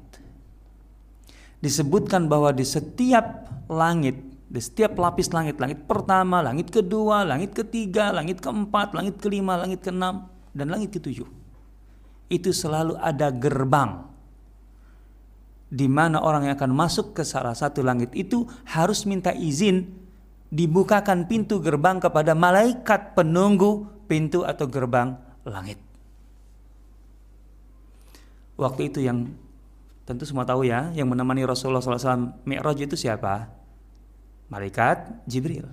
Disebutkan 1.64 2.28
bahwa 2.28 2.52
di 2.52 2.68
setiap 2.68 3.48
langit, 3.72 4.20
di 4.52 4.60
setiap 4.60 5.00
lapis 5.00 5.32
langit, 5.32 5.60
langit 5.60 5.88
pertama, 5.88 6.44
langit 6.44 6.72
kedua, 6.72 7.24
langit 7.24 7.56
ketiga, 7.56 8.12
langit 8.12 8.44
keempat, 8.44 8.92
langit 8.92 9.20
kelima, 9.20 9.56
langit 9.56 9.80
keenam, 9.80 10.28
dan 10.52 10.68
langit 10.68 10.92
ketujuh. 10.92 11.28
Itu 12.28 12.52
selalu 12.52 13.00
ada 13.00 13.32
gerbang 13.32 14.12
di 15.74 15.90
mana 15.90 16.22
orang 16.22 16.46
yang 16.46 16.54
akan 16.54 16.70
masuk 16.70 17.18
ke 17.18 17.26
salah 17.26 17.58
satu 17.58 17.82
langit 17.82 18.14
itu 18.14 18.46
harus 18.70 19.10
minta 19.10 19.34
izin 19.34 19.90
dibukakan 20.54 21.26
pintu 21.26 21.58
gerbang 21.58 21.98
kepada 21.98 22.38
malaikat 22.38 23.18
penunggu 23.18 23.90
pintu 24.14 24.46
atau 24.46 24.70
gerbang 24.70 25.18
langit. 25.42 25.82
Waktu 28.54 28.94
itu 28.94 29.02
yang 29.02 29.34
tentu 30.06 30.30
semua 30.30 30.46
tahu 30.46 30.70
ya, 30.70 30.94
yang 30.94 31.10
menemani 31.10 31.42
Rasulullah 31.42 31.82
SAW 31.82 32.46
Mi'raj 32.46 32.78
itu 32.78 32.94
siapa? 32.94 33.50
Malaikat 34.54 35.26
Jibril. 35.26 35.66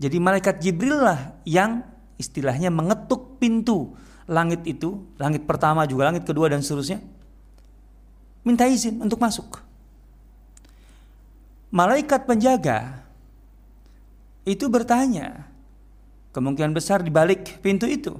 Jadi 0.00 0.16
malaikat 0.16 0.64
Jibril 0.64 0.96
lah 0.96 1.36
yang 1.44 1.84
istilahnya 2.16 2.72
mengetuk 2.72 3.36
pintu 3.36 3.92
langit 4.24 4.64
itu, 4.64 5.04
langit 5.20 5.44
pertama 5.44 5.84
juga 5.84 6.08
langit 6.08 6.24
kedua 6.24 6.48
dan 6.48 6.64
seterusnya. 6.64 7.04
Minta 8.48 8.64
izin 8.64 9.04
untuk 9.04 9.20
masuk. 9.20 9.60
Malaikat 11.68 12.24
penjaga 12.24 13.04
itu 14.48 14.72
bertanya, 14.72 15.53
Kemungkinan 16.34 16.74
besar 16.74 17.06
di 17.06 17.14
balik 17.14 17.62
pintu 17.62 17.86
itu. 17.86 18.18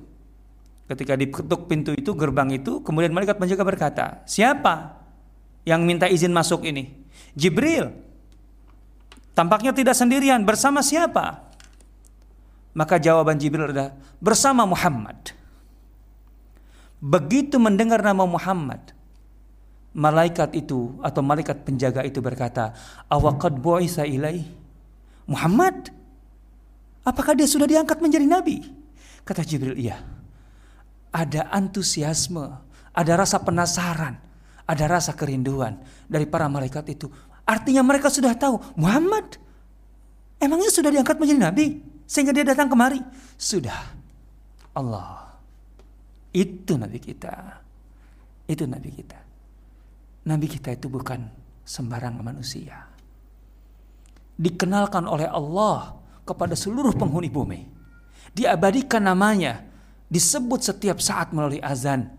Ketika 0.86 1.18
diketuk 1.18 1.66
pintu 1.66 1.90
itu, 1.98 2.14
gerbang 2.14 2.54
itu, 2.54 2.78
kemudian 2.86 3.10
malaikat 3.10 3.42
penjaga 3.42 3.66
berkata, 3.66 4.04
"Siapa 4.22 5.02
yang 5.66 5.82
minta 5.82 6.06
izin 6.06 6.30
masuk 6.30 6.62
ini?" 6.62 6.94
Jibril. 7.34 7.90
Tampaknya 9.34 9.74
tidak 9.74 9.98
sendirian, 9.98 10.46
bersama 10.46 10.78
siapa? 10.78 11.50
Maka 12.70 13.02
jawaban 13.02 13.34
Jibril 13.34 13.74
adalah 13.74 13.98
bersama 14.22 14.62
Muhammad. 14.62 15.34
Begitu 17.02 17.58
mendengar 17.58 17.98
nama 17.98 18.22
Muhammad, 18.22 18.94
malaikat 19.90 20.54
itu 20.54 21.02
atau 21.02 21.18
malaikat 21.18 21.66
penjaga 21.66 22.06
itu 22.06 22.22
berkata, 22.22 22.78
"Awaqad 23.10 23.58
bu'isa 23.58 24.06
ilai?" 24.06 24.46
Muhammad, 25.26 25.90
Apakah 27.04 27.36
dia 27.36 27.44
sudah 27.44 27.68
diangkat 27.68 28.00
menjadi 28.00 28.24
nabi? 28.24 28.64
Kata 29.24 29.44
Jibril, 29.44 29.76
iya. 29.76 30.00
Ada 31.12 31.52
antusiasme, 31.52 32.44
ada 32.90 33.12
rasa 33.14 33.38
penasaran, 33.44 34.18
ada 34.64 34.84
rasa 34.88 35.12
kerinduan 35.12 35.78
dari 36.08 36.24
para 36.24 36.48
malaikat 36.48 36.96
itu. 36.96 37.06
Artinya 37.44 37.84
mereka 37.84 38.08
sudah 38.08 38.32
tahu 38.32 38.56
Muhammad 38.80 39.36
emangnya 40.40 40.72
sudah 40.72 40.88
diangkat 40.88 41.16
menjadi 41.20 41.40
nabi 41.40 41.66
sehingga 42.08 42.32
dia 42.32 42.44
datang 42.44 42.72
kemari. 42.72 43.00
Sudah. 43.36 43.92
Allah. 44.76 45.36
Itu 46.34 46.80
nabi 46.80 46.98
kita. 46.98 47.62
Itu 48.48 48.64
nabi 48.68 48.90
kita. 48.92 49.20
Nabi 50.24 50.46
kita 50.48 50.72
itu 50.72 50.88
bukan 50.88 51.20
sembarang 51.64 52.20
manusia. 52.20 52.88
Dikenalkan 54.34 55.06
oleh 55.06 55.28
Allah 55.30 56.03
kepada 56.24 56.56
seluruh 56.56 56.96
penghuni 56.96 57.28
bumi. 57.28 57.60
Diabadikan 58.34 59.04
namanya, 59.04 59.62
disebut 60.10 60.60
setiap 60.64 60.98
saat 60.98 61.30
melalui 61.30 61.62
azan. 61.62 62.10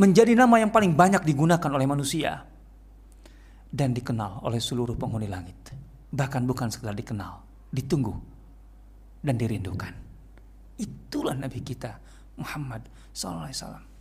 Menjadi 0.00 0.34
nama 0.34 0.58
yang 0.58 0.72
paling 0.72 0.96
banyak 0.96 1.22
digunakan 1.22 1.70
oleh 1.70 1.86
manusia 1.86 2.42
dan 3.70 3.94
dikenal 3.94 4.42
oleh 4.42 4.58
seluruh 4.58 4.98
penghuni 4.98 5.30
langit. 5.30 5.54
Bahkan 6.10 6.42
bukan 6.48 6.68
sekedar 6.72 6.96
dikenal, 6.96 7.40
ditunggu 7.70 8.16
dan 9.22 9.38
dirindukan. 9.38 9.92
Itulah 10.80 11.38
Nabi 11.38 11.60
kita 11.62 11.96
Muhammad 12.40 12.88
SAW. 13.14 13.91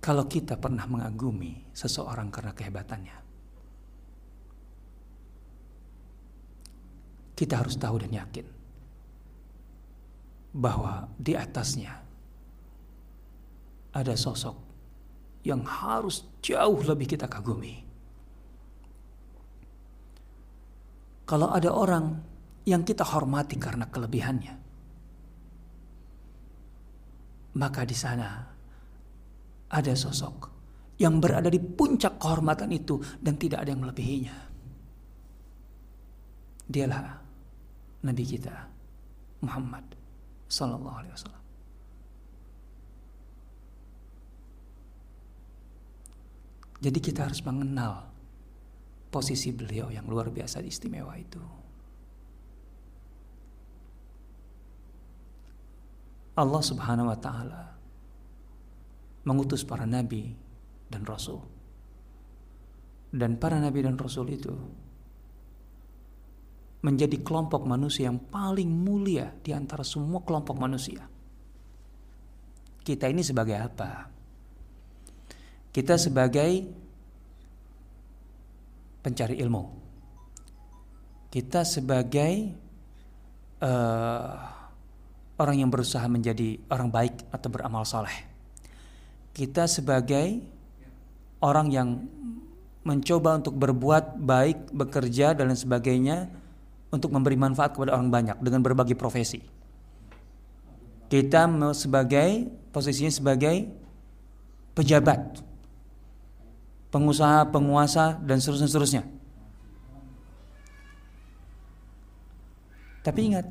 Kalau 0.00 0.24
kita 0.24 0.56
pernah 0.56 0.88
mengagumi 0.88 1.68
seseorang 1.76 2.32
karena 2.32 2.56
kehebatannya, 2.56 3.18
kita 7.36 7.60
harus 7.60 7.76
tahu 7.76 8.00
dan 8.00 8.12
yakin 8.16 8.48
bahwa 10.56 11.04
di 11.20 11.36
atasnya 11.36 12.00
ada 13.92 14.14
sosok 14.16 14.56
yang 15.44 15.60
harus 15.64 16.24
jauh 16.40 16.80
lebih 16.80 17.16
kita 17.16 17.28
kagumi. 17.28 17.84
Kalau 21.28 21.52
ada 21.52 21.70
orang 21.70 22.18
yang 22.66 22.82
kita 22.82 23.06
hormati 23.06 23.54
karena 23.56 23.86
kelebihannya, 23.86 24.54
maka 27.56 27.80
di 27.86 27.96
sana 27.96 28.59
ada 29.70 29.94
sosok 29.94 30.50
yang 31.00 31.22
berada 31.22 31.48
di 31.48 31.56
puncak 31.56 32.20
kehormatan 32.20 32.68
itu 32.74 33.00
dan 33.22 33.38
tidak 33.40 33.64
ada 33.64 33.70
yang 33.72 33.82
melebihinya. 33.86 34.36
Dialah 36.70 37.18
Nabi 38.04 38.24
kita 38.26 38.54
Muhammad 39.42 39.84
Sallallahu 40.50 40.98
Alaihi 41.00 41.14
Wasallam. 41.16 41.44
Jadi 46.80 46.98
kita 47.00 47.28
harus 47.28 47.44
mengenal 47.44 48.08
posisi 49.12 49.52
beliau 49.52 49.92
yang 49.92 50.08
luar 50.08 50.32
biasa 50.32 50.64
istimewa 50.64 51.12
itu. 51.16 51.40
Allah 56.40 56.62
Subhanahu 56.64 57.12
wa 57.12 57.18
taala 57.20 57.79
mengutus 59.24 59.66
para 59.66 59.84
nabi 59.84 60.32
dan 60.88 61.04
rasul. 61.04 61.40
Dan 63.10 63.36
para 63.36 63.58
nabi 63.58 63.82
dan 63.82 63.98
rasul 63.98 64.30
itu 64.30 64.54
menjadi 66.80 67.20
kelompok 67.20 67.68
manusia 67.68 68.08
yang 68.08 68.16
paling 68.16 68.70
mulia 68.70 69.28
di 69.44 69.52
antara 69.52 69.84
semua 69.84 70.24
kelompok 70.24 70.56
manusia. 70.56 71.04
Kita 72.80 73.04
ini 73.04 73.20
sebagai 73.20 73.56
apa? 73.60 74.08
Kita 75.68 76.00
sebagai 76.00 76.50
pencari 79.04 79.36
ilmu. 79.36 79.64
Kita 81.30 81.62
sebagai 81.62 82.32
uh, 83.60 84.34
orang 85.36 85.56
yang 85.60 85.70
berusaha 85.70 86.02
menjadi 86.08 86.58
orang 86.72 86.88
baik 86.90 87.28
atau 87.30 87.48
beramal 87.52 87.84
saleh 87.86 88.29
kita 89.40 89.64
sebagai 89.64 90.44
orang 91.40 91.72
yang 91.72 91.88
mencoba 92.84 93.40
untuk 93.40 93.56
berbuat 93.56 94.20
baik, 94.20 94.68
bekerja 94.68 95.32
dan 95.32 95.48
lain 95.48 95.56
sebagainya 95.56 96.28
untuk 96.92 97.08
memberi 97.08 97.40
manfaat 97.40 97.72
kepada 97.72 97.96
orang 97.96 98.12
banyak 98.12 98.36
dengan 98.44 98.60
berbagai 98.60 99.00
profesi. 99.00 99.40
Kita 101.08 101.48
sebagai 101.72 102.52
posisinya 102.68 103.08
sebagai 103.08 103.64
pejabat, 104.76 105.40
pengusaha, 106.92 107.48
penguasa 107.48 108.20
dan 108.20 108.44
seterusnya 108.44 108.68
seterusnya. 108.68 109.02
Tapi 113.00 113.20
ingat, 113.32 113.48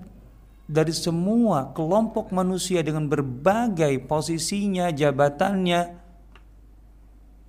dari 0.70 0.94
semua 0.94 1.74
kelompok 1.74 2.30
manusia 2.30 2.86
dengan 2.86 3.10
berbagai 3.10 4.06
posisinya, 4.06 4.94
jabatannya, 4.94 5.82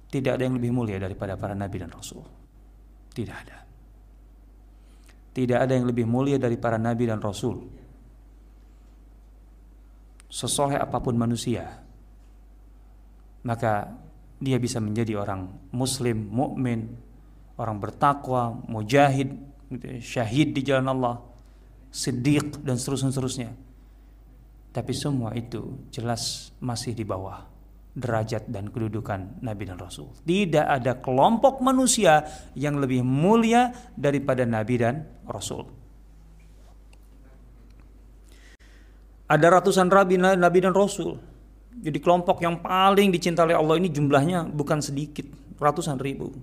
tidak 0.09 0.33
ada 0.41 0.43
yang 0.49 0.57
lebih 0.57 0.73
mulia 0.73 0.97
daripada 0.97 1.37
para 1.37 1.53
nabi 1.53 1.77
dan 1.85 1.93
rasul. 1.93 2.25
Tidak 3.13 3.37
ada. 3.37 3.59
Tidak 5.37 5.59
ada 5.61 5.73
yang 5.77 5.85
lebih 5.85 6.09
mulia 6.09 6.41
dari 6.41 6.57
para 6.57 6.81
nabi 6.81 7.05
dan 7.05 7.21
rasul. 7.21 7.61
Sesoleh 10.33 10.81
apa 10.81 10.97
pun 11.05 11.13
manusia, 11.21 11.69
maka 13.45 13.93
dia 14.41 14.57
bisa 14.57 14.81
menjadi 14.81 15.21
orang 15.21 15.69
muslim, 15.77 16.25
mukmin, 16.33 16.89
orang 17.61 17.77
bertakwa, 17.77 18.57
mujahid, 18.65 19.37
gitu 19.69 19.85
ya, 19.85 19.99
syahid 20.01 20.57
di 20.57 20.65
jalan 20.65 20.89
Allah 20.97 21.30
siddiq 21.91 22.63
dan 22.63 22.79
seterusnya 22.79 23.11
seterusnya. 23.11 23.51
Tapi 24.71 24.95
semua 24.95 25.35
itu 25.35 25.83
jelas 25.91 26.55
masih 26.63 26.95
di 26.95 27.03
bawah 27.03 27.51
derajat 27.91 28.47
dan 28.47 28.71
kedudukan 28.71 29.43
Nabi 29.43 29.67
dan 29.67 29.77
Rasul. 29.83 30.15
Tidak 30.23 30.63
ada 30.63 31.03
kelompok 31.03 31.59
manusia 31.59 32.23
yang 32.55 32.79
lebih 32.79 33.03
mulia 33.03 33.75
daripada 33.99 34.47
Nabi 34.47 34.75
dan 34.79 35.03
Rasul. 35.27 35.67
Ada 39.31 39.47
ratusan 39.59 39.87
Nabi, 39.91 40.19
Nabi 40.19 40.59
dan 40.59 40.75
Rasul. 40.75 41.19
Jadi 41.71 41.99
kelompok 42.03 42.43
yang 42.43 42.59
paling 42.63 43.15
dicintai 43.15 43.55
Allah 43.55 43.79
ini 43.79 43.91
jumlahnya 43.91 44.51
bukan 44.51 44.83
sedikit, 44.83 45.27
ratusan 45.59 45.99
ribu. 46.03 46.35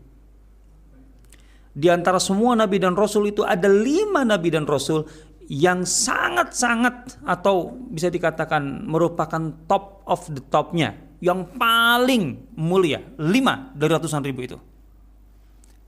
Di 1.77 1.93
antara 1.93 2.17
semua 2.17 2.57
Nabi 2.57 2.81
dan 2.81 2.97
Rasul 2.97 3.29
itu 3.29 3.45
ada 3.45 3.69
lima 3.69 4.25
Nabi 4.25 4.49
dan 4.49 4.65
Rasul 4.65 5.05
yang 5.47 5.87
sangat-sangat 5.87 7.23
atau 7.23 7.71
bisa 7.87 8.11
dikatakan 8.11 8.83
merupakan 8.83 9.55
top 9.67 10.03
of 10.03 10.27
the 10.27 10.43
topnya 10.51 10.95
yang 11.23 11.47
paling 11.55 12.51
mulia 12.59 13.01
lima 13.15 13.71
dari 13.73 13.91
ratusan 13.95 14.21
ribu 14.21 14.43
itu. 14.43 14.57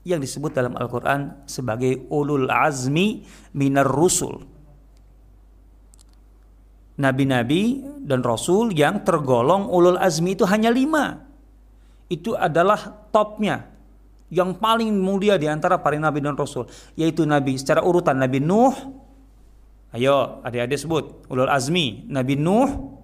Yang 0.00 0.32
disebut 0.32 0.56
dalam 0.56 0.72
Al-Quran 0.80 1.44
sebagai 1.44 2.08
ulul 2.08 2.48
azmi 2.48 3.20
minar 3.52 3.84
rusul. 3.84 4.40
Nabi-nabi 7.00 7.84
dan 8.04 8.24
rasul 8.24 8.72
yang 8.72 9.04
tergolong 9.04 9.68
ulul 9.68 10.00
azmi 10.00 10.36
itu 10.36 10.48
hanya 10.48 10.72
lima. 10.72 11.20
Itu 12.08 12.32
adalah 12.32 13.08
topnya 13.12 13.68
yang 14.32 14.56
paling 14.56 14.88
mulia 14.94 15.36
di 15.36 15.50
antara 15.50 15.82
para 15.82 15.98
nabi 15.98 16.22
dan 16.22 16.38
rasul 16.38 16.70
yaitu 16.94 17.26
nabi 17.26 17.58
secara 17.58 17.82
urutan 17.82 18.14
Nabi 18.14 18.38
Nuh 18.38 18.72
Ayo 19.90 20.38
adik-adik 20.46 20.78
sebut 20.78 21.26
ulul 21.26 21.50
azmi 21.50 22.06
Nabi 22.06 22.38
Nuh 22.38 22.94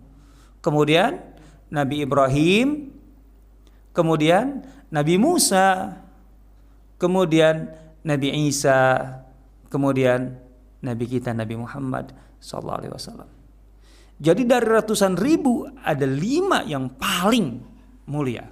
kemudian 0.62 1.18
Nabi 1.66 2.06
Ibrahim 2.06 2.94
kemudian 3.90 4.62
Nabi 4.94 5.18
Musa 5.18 5.98
kemudian 7.02 7.74
Nabi 8.06 8.30
Isa 8.46 9.02
kemudian 9.66 10.38
Nabi 10.86 11.04
kita 11.10 11.34
Nabi 11.34 11.58
Muhammad 11.58 12.14
sallallahu 12.38 12.78
alaihi 12.78 12.94
wasallam. 12.94 13.30
Jadi 14.16 14.46
dari 14.46 14.64
ratusan 14.64 15.18
ribu 15.18 15.66
ada 15.82 16.06
lima 16.06 16.62
yang 16.64 16.94
paling 16.94 17.60
mulia 18.06 18.46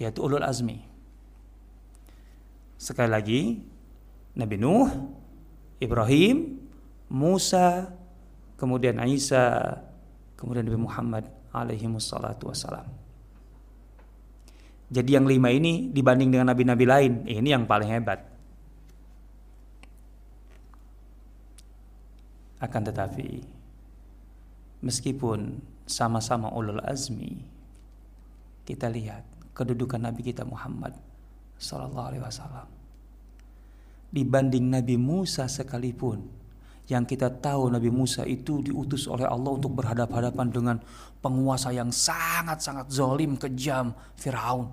yaitu 0.00 0.24
ulul 0.24 0.42
azmi. 0.42 0.80
Sekali 2.80 3.10
lagi 3.12 3.40
Nabi 4.34 4.56
Nuh, 4.58 4.88
Ibrahim, 5.78 6.63
Musa, 7.10 7.92
kemudian 8.56 9.00
Isa, 9.08 9.76
kemudian 10.38 10.64
Nabi 10.66 10.80
Muhammad 10.80 11.24
alaihi 11.54 11.86
wassalatu 11.88 12.50
wassalam. 12.50 12.88
Jadi 14.92 15.16
yang 15.16 15.26
lima 15.26 15.48
ini 15.50 15.90
dibanding 15.90 16.30
dengan 16.30 16.52
nabi-nabi 16.52 16.84
lain, 16.84 17.12
ini 17.26 17.50
yang 17.50 17.64
paling 17.64 17.88
hebat. 17.88 18.20
Akan 22.60 22.84
tetapi, 22.86 23.42
meskipun 24.84 25.60
sama-sama 25.84 26.52
ulul 26.52 26.80
azmi, 26.84 27.44
kita 28.64 28.88
lihat 28.88 29.24
kedudukan 29.52 30.00
Nabi 30.00 30.32
kita 30.32 30.42
Muhammad 30.42 30.96
Sallallahu 31.60 32.08
Alaihi 32.08 32.24
Wasallam 32.24 32.68
dibanding 34.14 34.70
Nabi 34.70 34.94
Musa 34.94 35.50
sekalipun 35.50 36.24
yang 36.84 37.08
kita 37.08 37.32
tahu 37.32 37.72
Nabi 37.72 37.88
Musa 37.88 38.28
itu 38.28 38.60
diutus 38.60 39.08
oleh 39.08 39.24
Allah 39.24 39.56
untuk 39.56 39.72
berhadapan-hadapan 39.72 40.46
dengan 40.52 40.76
penguasa 41.24 41.72
yang 41.72 41.88
sangat-sangat 41.88 42.92
zalim, 42.92 43.40
kejam, 43.40 43.96
Firaun. 44.20 44.68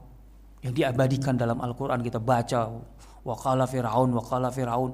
Yang 0.59 0.83
diabadikan 0.83 1.39
dalam 1.39 1.63
Al-Qur'an 1.63 2.03
kita 2.03 2.19
baca 2.19 2.67
wakala 3.23 3.63
Firaun, 3.63 4.11
wakala 4.11 4.51
Firaun, 4.51 4.91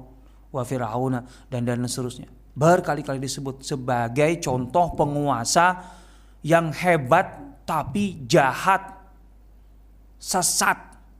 wa 0.54 0.62
Firauna 0.62 1.26
dan 1.50 1.66
dan 1.66 1.82
seterusnya. 1.84 2.30
Berkali-kali 2.54 3.18
disebut 3.18 3.66
sebagai 3.66 4.38
contoh 4.42 4.94
penguasa 4.94 5.78
yang 6.42 6.70
hebat 6.70 7.38
tapi 7.66 8.24
jahat, 8.24 8.96
sesat, 10.16 10.78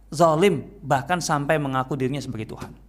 zalim, 0.08 0.64
bahkan 0.80 1.20
sampai 1.20 1.60
mengaku 1.60 1.94
dirinya 1.98 2.22
sebagai 2.22 2.56
Tuhan. 2.56 2.87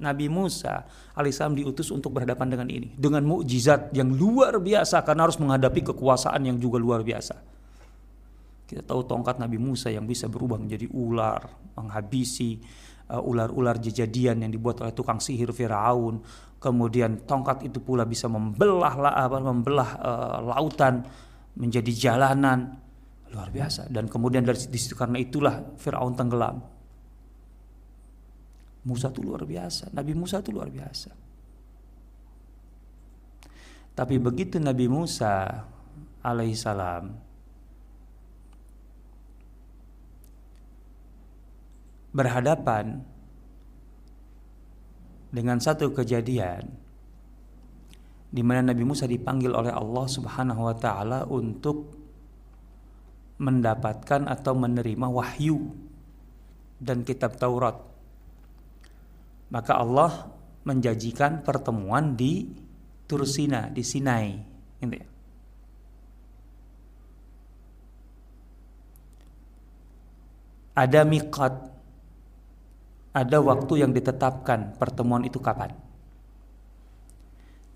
Nabi 0.00 0.26
Musa 0.32 0.88
alaihissalam 1.14 1.58
diutus 1.58 1.92
untuk 1.92 2.16
berhadapan 2.16 2.48
dengan 2.48 2.68
ini 2.72 2.88
dengan 2.96 3.22
mukjizat 3.28 3.92
yang 3.92 4.08
luar 4.10 4.56
biasa 4.58 5.04
karena 5.04 5.28
harus 5.28 5.36
menghadapi 5.36 5.92
kekuasaan 5.92 6.42
yang 6.48 6.56
juga 6.56 6.80
luar 6.80 7.04
biasa. 7.04 7.36
Kita 8.72 8.88
tahu 8.88 9.04
tongkat 9.04 9.36
Nabi 9.36 9.60
Musa 9.60 9.92
yang 9.92 10.08
bisa 10.08 10.32
berubah 10.32 10.56
menjadi 10.56 10.88
ular, 10.96 11.44
menghabisi 11.76 12.56
uh, 13.12 13.20
ular-ular 13.20 13.76
jejadian 13.76 14.40
yang 14.40 14.50
dibuat 14.50 14.80
oleh 14.80 14.96
tukang 14.96 15.20
sihir 15.20 15.52
Firaun. 15.52 16.24
Kemudian 16.56 17.28
tongkat 17.28 17.68
itu 17.68 17.84
pula 17.84 18.08
bisa 18.08 18.32
membelah 18.32 18.94
apa 18.96 19.38
membelah 19.44 19.90
uh, 20.00 20.38
lautan 20.40 21.04
menjadi 21.52 21.92
jalanan 21.92 22.80
luar 23.32 23.48
biasa 23.48 23.88
dan 23.88 24.08
kemudian 24.08 24.44
dari 24.44 24.56
situ 24.60 24.96
karena 24.96 25.20
itulah 25.20 25.76
Firaun 25.76 26.16
tenggelam. 26.16 26.81
Musa 28.82 29.14
itu 29.14 29.22
luar 29.22 29.46
biasa, 29.46 29.94
Nabi 29.94 30.12
Musa 30.14 30.42
itu 30.42 30.50
luar 30.50 30.66
biasa. 30.66 31.10
Tapi 33.92 34.16
begitu 34.16 34.56
Nabi 34.56 34.88
Musa 34.88 35.62
alaihissalam 36.24 37.12
berhadapan 42.12 43.04
dengan 45.32 45.60
satu 45.60 45.92
kejadian 45.92 46.68
di 48.32 48.40
mana 48.40 48.72
Nabi 48.72 48.84
Musa 48.84 49.04
dipanggil 49.04 49.52
oleh 49.52 49.72
Allah 49.72 50.08
Subhanahu 50.08 50.72
wa 50.72 50.76
taala 50.76 51.28
untuk 51.28 51.92
mendapatkan 53.36 54.24
atau 54.24 54.56
menerima 54.56 55.04
wahyu 55.12 55.68
dan 56.80 57.04
kitab 57.04 57.36
Taurat. 57.36 57.91
Maka 59.52 59.76
Allah 59.76 60.32
menjanjikan 60.64 61.44
pertemuan 61.44 62.16
di 62.16 62.48
Tursina, 63.04 63.68
di 63.68 63.84
Sinai, 63.84 64.32
gitu 64.80 64.96
ya. 64.96 65.06
Ada 70.72 71.04
miqat, 71.04 71.52
ada 73.12 73.38
waktu 73.44 73.84
yang 73.84 73.92
ditetapkan 73.92 74.80
pertemuan 74.80 75.28
itu 75.28 75.36
kapan. 75.36 75.76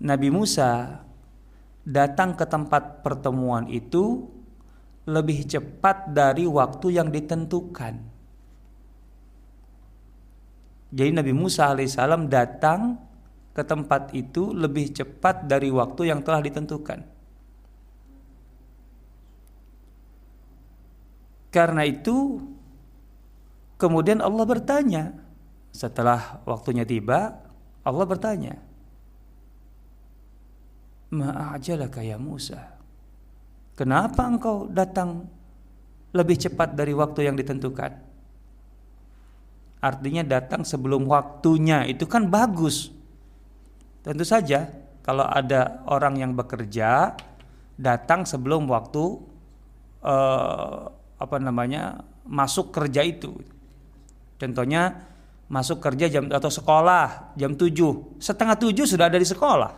Nabi 0.01 0.33
Musa 0.33 1.05
datang 1.85 2.33
ke 2.33 2.49
tempat 2.49 3.05
pertemuan 3.05 3.69
itu 3.69 4.25
lebih 5.05 5.45
cepat 5.45 6.09
dari 6.09 6.49
waktu 6.49 6.97
yang 6.97 7.13
ditentukan. 7.13 8.16
Jadi 10.91 11.11
Nabi 11.11 11.33
Musa 11.35 11.71
alaihissalam 11.71 12.31
datang 12.31 12.95
ke 13.51 13.63
tempat 13.65 14.15
itu 14.15 14.55
lebih 14.55 14.93
cepat 14.93 15.49
dari 15.49 15.67
waktu 15.73 16.11
yang 16.11 16.23
telah 16.23 16.39
ditentukan. 16.39 17.03
Karena 21.51 21.83
itu 21.87 22.39
Kemudian 23.77 24.25
Allah 24.25 24.45
bertanya, 24.49 25.13
setelah 25.69 26.41
waktunya 26.49 26.81
tiba, 26.81 27.37
Allah 27.85 28.05
bertanya, 28.09 28.57
Ma'ajalaka 31.13 32.01
ya 32.03 32.17
Musa? 32.19 32.75
Kenapa 33.77 34.27
engkau 34.27 34.67
datang 34.67 35.29
lebih 36.11 36.35
cepat 36.41 36.73
dari 36.73 36.91
waktu 36.97 37.29
yang 37.29 37.37
ditentukan? 37.37 37.93
Artinya 39.87 40.27
datang 40.27 40.67
sebelum 40.67 41.07
waktunya. 41.07 41.87
Itu 41.87 42.03
kan 42.03 42.27
bagus. 42.27 42.91
Tentu 44.03 44.27
saja 44.27 44.67
kalau 45.03 45.23
ada 45.23 45.83
orang 45.87 46.19
yang 46.19 46.31
bekerja 46.35 47.15
datang 47.79 48.27
sebelum 48.27 48.67
waktu 48.67 49.03
eh, 50.03 50.79
apa 51.17 51.37
namanya 51.39 52.03
masuk 52.27 52.75
kerja 52.75 52.99
itu. 53.07 53.31
Contohnya 54.35 55.07
masuk 55.47 55.79
kerja 55.79 56.11
jam 56.11 56.27
atau 56.27 56.51
sekolah 56.51 57.39
jam 57.39 57.55
7 57.55 58.19
setengah 58.19 58.59
7 58.59 58.83
sudah 58.83 59.07
ada 59.07 59.15
di 59.15 59.27
sekolah. 59.27 59.71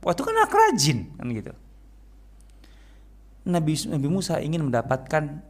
Wah 0.00 0.12
itu 0.14 0.22
kan 0.22 0.34
anak 0.38 0.54
rajin 0.54 0.98
kan 1.18 1.26
gitu. 1.34 1.52
Nabi 3.50 3.74
Nabi 3.90 4.08
Musa 4.08 4.38
ingin 4.38 4.70
mendapatkan 4.70 5.42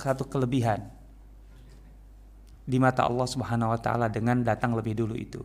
satu 0.00 0.26
kelebihan 0.26 0.93
di 2.64 2.80
mata 2.80 3.04
Allah 3.04 3.28
Subhanahu 3.28 3.76
wa 3.76 3.80
taala 3.80 4.08
dengan 4.08 4.40
datang 4.40 4.72
lebih 4.72 4.96
dulu 4.96 5.14
itu 5.14 5.40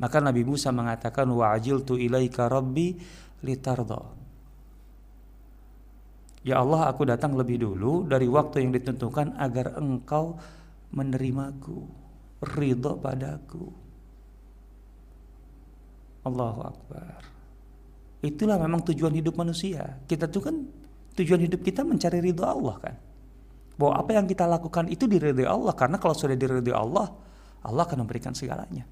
maka 0.00 0.18
Nabi 0.18 0.42
Musa 0.42 0.72
mengatakan 0.74 1.28
wa 1.30 1.52
ajiltu 1.54 1.94
ilaika 2.00 2.48
rabbi 2.48 2.96
litardo 3.44 4.24
Ya 6.44 6.60
Allah 6.60 6.92
aku 6.92 7.08
datang 7.08 7.32
lebih 7.40 7.56
dulu 7.56 8.04
dari 8.04 8.28
waktu 8.28 8.68
yang 8.68 8.76
ditentukan 8.76 9.40
agar 9.40 9.80
engkau 9.80 10.36
menerimaku, 10.92 11.88
ridho 12.52 13.00
padaku. 13.00 13.64
Allahu 16.28 16.60
Akbar. 16.68 17.20
Itulah 18.20 18.60
memang 18.60 18.84
tujuan 18.84 19.16
hidup 19.16 19.40
manusia. 19.40 19.96
Kita 20.04 20.28
tuh 20.28 20.44
kan 20.44 20.56
tujuan 21.16 21.48
hidup 21.48 21.64
kita 21.64 21.80
mencari 21.80 22.20
ridho 22.20 22.44
Allah 22.44 22.76
kan. 22.76 22.96
Bahwa 23.74 23.98
apa 23.98 24.14
yang 24.14 24.26
kita 24.30 24.46
lakukan 24.46 24.86
itu 24.86 25.10
diridhoi 25.10 25.46
Allah 25.46 25.74
karena 25.74 25.98
kalau 25.98 26.14
sudah 26.14 26.38
diridhoi 26.38 26.74
Allah, 26.74 27.10
Allah 27.64 27.82
akan 27.82 28.06
memberikan 28.06 28.36
segalanya. 28.36 28.86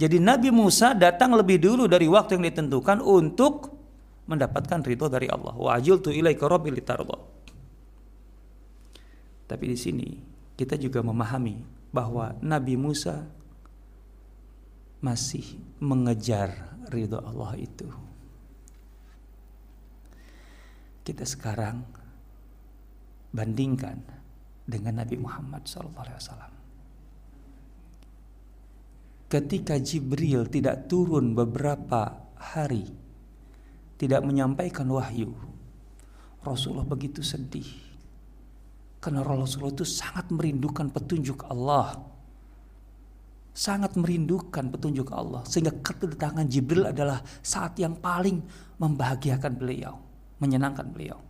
Jadi 0.00 0.16
Nabi 0.16 0.48
Musa 0.48 0.96
datang 0.96 1.36
lebih 1.36 1.60
dulu 1.60 1.84
dari 1.84 2.08
waktu 2.08 2.40
yang 2.40 2.48
ditentukan 2.48 3.04
untuk 3.04 3.74
mendapatkan 4.30 4.80
ridho 4.80 5.10
dari 5.10 5.26
Allah. 5.26 5.52
Wa 5.52 5.76
ajiltu 5.76 6.14
ilaika 6.14 6.46
rabbi 6.46 6.70
litarda. 6.70 7.18
Tapi 9.50 9.64
di 9.66 9.76
sini 9.76 10.08
kita 10.54 10.78
juga 10.78 11.02
memahami 11.02 11.60
bahwa 11.90 12.38
Nabi 12.38 12.78
Musa 12.78 13.26
masih 15.02 15.58
mengejar 15.82 16.78
ridho 16.88 17.18
Allah 17.18 17.58
itu. 17.58 17.90
Kita 21.00 21.24
sekarang 21.24 21.82
bandingkan 23.32 23.98
dengan 24.66 25.02
Nabi 25.02 25.16
Muhammad 25.18 25.66
SAW. 25.66 26.58
Ketika 29.30 29.78
Jibril 29.78 30.50
tidak 30.50 30.90
turun 30.90 31.38
beberapa 31.38 32.18
hari, 32.34 32.90
tidak 33.94 34.26
menyampaikan 34.26 34.90
wahyu, 34.90 35.30
Rasulullah 36.42 36.88
begitu 36.88 37.22
sedih 37.22 37.90
karena 39.00 39.24
Rasulullah 39.24 39.72
itu 39.72 39.88
sangat 39.88 40.28
merindukan 40.28 40.92
petunjuk 40.92 41.48
Allah. 41.48 41.96
Sangat 43.56 43.96
merindukan 43.96 44.68
petunjuk 44.68 45.08
Allah. 45.10 45.40
Sehingga 45.48 45.72
kedatangan 45.80 46.44
Jibril 46.46 46.84
adalah 46.84 47.24
saat 47.40 47.80
yang 47.80 47.96
paling 47.96 48.44
membahagiakan 48.76 49.52
beliau. 49.56 49.96
Menyenangkan 50.40 50.88
beliau. 50.88 51.20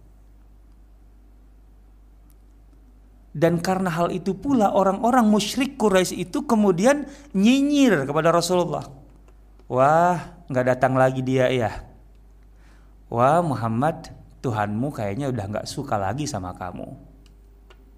Dan 3.31 3.63
karena 3.63 3.95
hal 3.95 4.11
itu 4.11 4.35
pula 4.35 4.75
orang-orang 4.75 5.23
musyrik 5.23 5.79
Quraisy 5.79 6.27
itu 6.27 6.43
kemudian 6.43 7.07
nyinyir 7.31 8.03
kepada 8.11 8.35
Rasulullah. 8.35 8.91
Wah, 9.71 10.19
nggak 10.51 10.67
datang 10.67 10.99
lagi 10.99 11.23
dia 11.23 11.47
ya. 11.47 11.71
Wah, 13.07 13.39
Muhammad, 13.39 14.11
Tuhanmu 14.43 14.91
kayaknya 14.91 15.31
udah 15.31 15.47
nggak 15.47 15.67
suka 15.71 15.95
lagi 15.95 16.27
sama 16.27 16.59
kamu. 16.59 16.91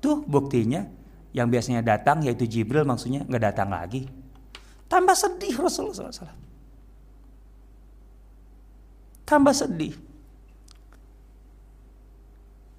Tuh 0.05 0.21
buktinya 0.29 0.85
yang 1.33 1.49
biasanya 1.49 1.81
datang 1.81 2.21
yaitu 2.21 2.45
Jibril 2.45 2.85
maksudnya 2.85 3.25
nggak 3.25 3.45
datang 3.53 3.73
lagi. 3.73 4.05
Tambah 4.85 5.17
sedih 5.17 5.57
Rasulullah. 5.57 6.13
Tambah 9.25 9.55
sedih. 9.57 9.97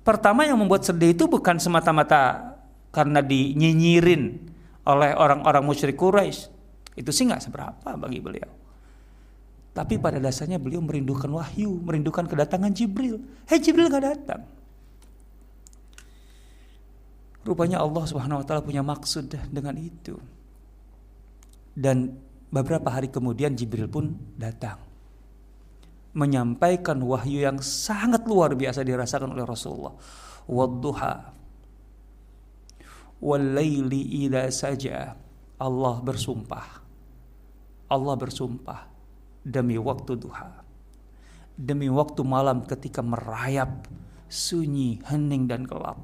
Pertama 0.04 0.44
yang 0.44 0.60
membuat 0.60 0.84
sedih 0.84 1.16
itu 1.16 1.32
bukan 1.32 1.56
semata-mata 1.64 2.60
karena 2.92 3.24
dinyinyirin 3.24 4.52
oleh 4.84 5.16
orang-orang 5.16 5.64
musyrik 5.64 5.96
Quraisy. 5.96 6.52
Itu 7.00 7.16
sih 7.16 7.24
nggak 7.24 7.40
seberapa 7.40 7.90
bagi 7.96 8.20
beliau. 8.20 8.52
Tapi 9.74 9.98
pada 9.98 10.22
dasarnya 10.22 10.62
beliau 10.62 10.84
merindukan 10.84 11.32
wahyu, 11.34 11.82
merindukan 11.82 12.30
kedatangan 12.30 12.70
Jibril. 12.76 13.18
Hei 13.50 13.58
Jibril 13.58 13.90
nggak 13.90 14.06
datang. 14.06 14.46
Rupanya 17.48 17.82
Allah 17.82 18.04
Subhanahu 18.06 18.44
wa 18.44 18.46
taala 18.46 18.62
punya 18.62 18.86
maksud 18.86 19.34
dengan 19.50 19.74
itu. 19.80 20.20
Dan 21.74 22.14
beberapa 22.54 22.92
hari 22.94 23.10
kemudian 23.10 23.58
Jibril 23.58 23.90
pun 23.90 24.14
datang 24.38 24.93
menyampaikan 26.14 27.02
wahyu 27.02 27.42
yang 27.46 27.58
sangat 27.62 28.26
luar 28.30 28.54
biasa 28.54 28.86
dirasakan 28.86 29.34
oleh 29.34 29.46
Rasulullah. 29.46 29.94
Wadduha 30.46 31.14
walaili 33.24 34.28
idza 34.28 34.50
saja 34.52 35.18
Allah 35.58 35.96
bersumpah. 36.04 36.84
Allah 37.90 38.16
bersumpah 38.18 38.90
demi 39.46 39.78
waktu 39.78 40.18
duha. 40.18 40.64
demi 41.54 41.86
waktu 41.86 42.26
malam 42.26 42.66
ketika 42.66 43.06
merayap 43.06 43.86
sunyi, 44.26 44.98
hening 45.06 45.46
dan 45.46 45.70
gelap. 45.70 46.02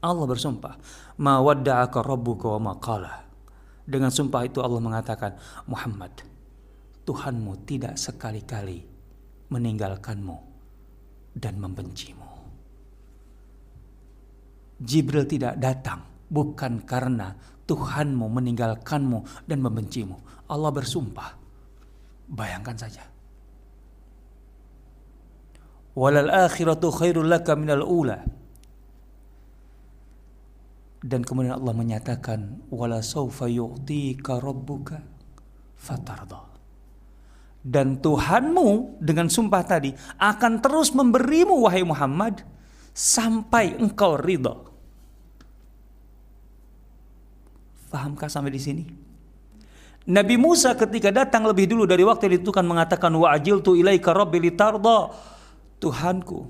Allah 0.00 0.24
bersumpah, 0.24 0.80
"Ma 1.20 1.36
wadda'aka 1.44 2.00
rabbuka 2.00 2.56
wa 2.56 2.72
maqala." 2.72 3.28
Dengan 3.84 4.08
sumpah 4.08 4.48
itu 4.48 4.64
Allah 4.64 4.80
mengatakan, 4.80 5.36
"Muhammad, 5.68 6.24
Tuhanmu 7.06 7.62
tidak 7.62 7.94
sekali-kali 7.94 8.82
meninggalkanmu 9.54 10.36
dan 11.38 11.54
membencimu." 11.62 12.26
Jibril 14.76 15.24
tidak 15.24 15.56
datang 15.56 16.04
bukan 16.28 16.84
karena 16.84 17.32
Tuhanmu 17.66 18.26
meninggalkanmu 18.30 19.48
dan 19.48 19.58
membencimu. 19.58 20.46
Allah 20.46 20.70
bersumpah. 20.70 21.34
Bayangkan 22.30 22.78
saja. 22.78 23.02
Walal 25.96 26.30
akhiratu 26.30 26.92
khairul 26.92 27.26
laka 27.26 27.58
minal 27.58 27.82
ula. 27.82 28.22
Dan 31.02 31.26
kemudian 31.26 31.58
Allah 31.58 31.74
menyatakan 31.74 32.70
wala 32.70 33.02
yu'tika. 33.02 34.38
Dan 37.66 37.98
Tuhanmu 37.98 39.02
dengan 39.02 39.26
sumpah 39.26 39.66
tadi 39.66 39.90
akan 40.22 40.62
terus 40.62 40.94
memberimu 40.94 41.66
wahai 41.66 41.82
Muhammad 41.82 42.46
sampai 42.94 43.74
engkau 43.74 44.14
ridha. 44.14 44.54
Fahamkah 47.90 48.30
sampai 48.30 48.54
di 48.54 48.62
sini? 48.62 48.84
Nabi 50.06 50.38
Musa 50.38 50.78
ketika 50.78 51.10
datang 51.10 51.42
lebih 51.42 51.66
dulu 51.66 51.82
dari 51.90 52.06
waktu 52.06 52.30
yang 52.30 52.38
ditentukan 52.38 52.62
mengatakan 52.62 53.10
wa 53.18 53.34
ajiltu 53.34 53.74
ilaika 53.74 54.14
rabbi 54.14 54.38
litarda. 54.38 55.10
Tuhanku, 55.82 56.46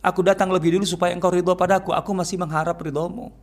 aku 0.00 0.20
datang 0.22 0.54
lebih 0.54 0.78
dulu 0.78 0.86
supaya 0.86 1.10
engkau 1.12 1.34
ridho 1.34 1.52
padaku. 1.58 1.90
Aku 1.90 2.14
masih 2.14 2.38
mengharap 2.38 2.78
ridhomu. 2.78 3.34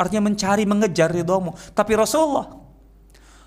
Artinya 0.00 0.32
mencari, 0.32 0.64
mengejar 0.64 1.12
ridhomu. 1.12 1.52
Tapi 1.76 1.92
Rasulullah, 1.92 2.65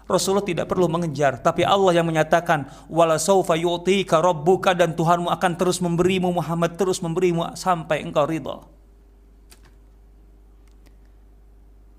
Rasulullah 0.10 0.42
tidak 0.42 0.66
perlu 0.66 0.90
mengejar. 0.90 1.38
Tapi 1.38 1.62
Allah 1.62 2.02
yang 2.02 2.10
menyatakan, 2.10 2.66
wala 2.90 3.22
saufa 3.22 3.54
yu'tika 3.54 4.18
rabbuka 4.18 4.74
dan 4.74 4.98
Tuhanmu 4.98 5.30
akan 5.30 5.52
terus 5.54 5.78
memberimu 5.86 6.34
Muhammad, 6.34 6.74
terus 6.74 6.98
memberimu 7.06 7.54
sampai 7.54 8.02
engkau 8.02 8.26
ridho. 8.26 8.66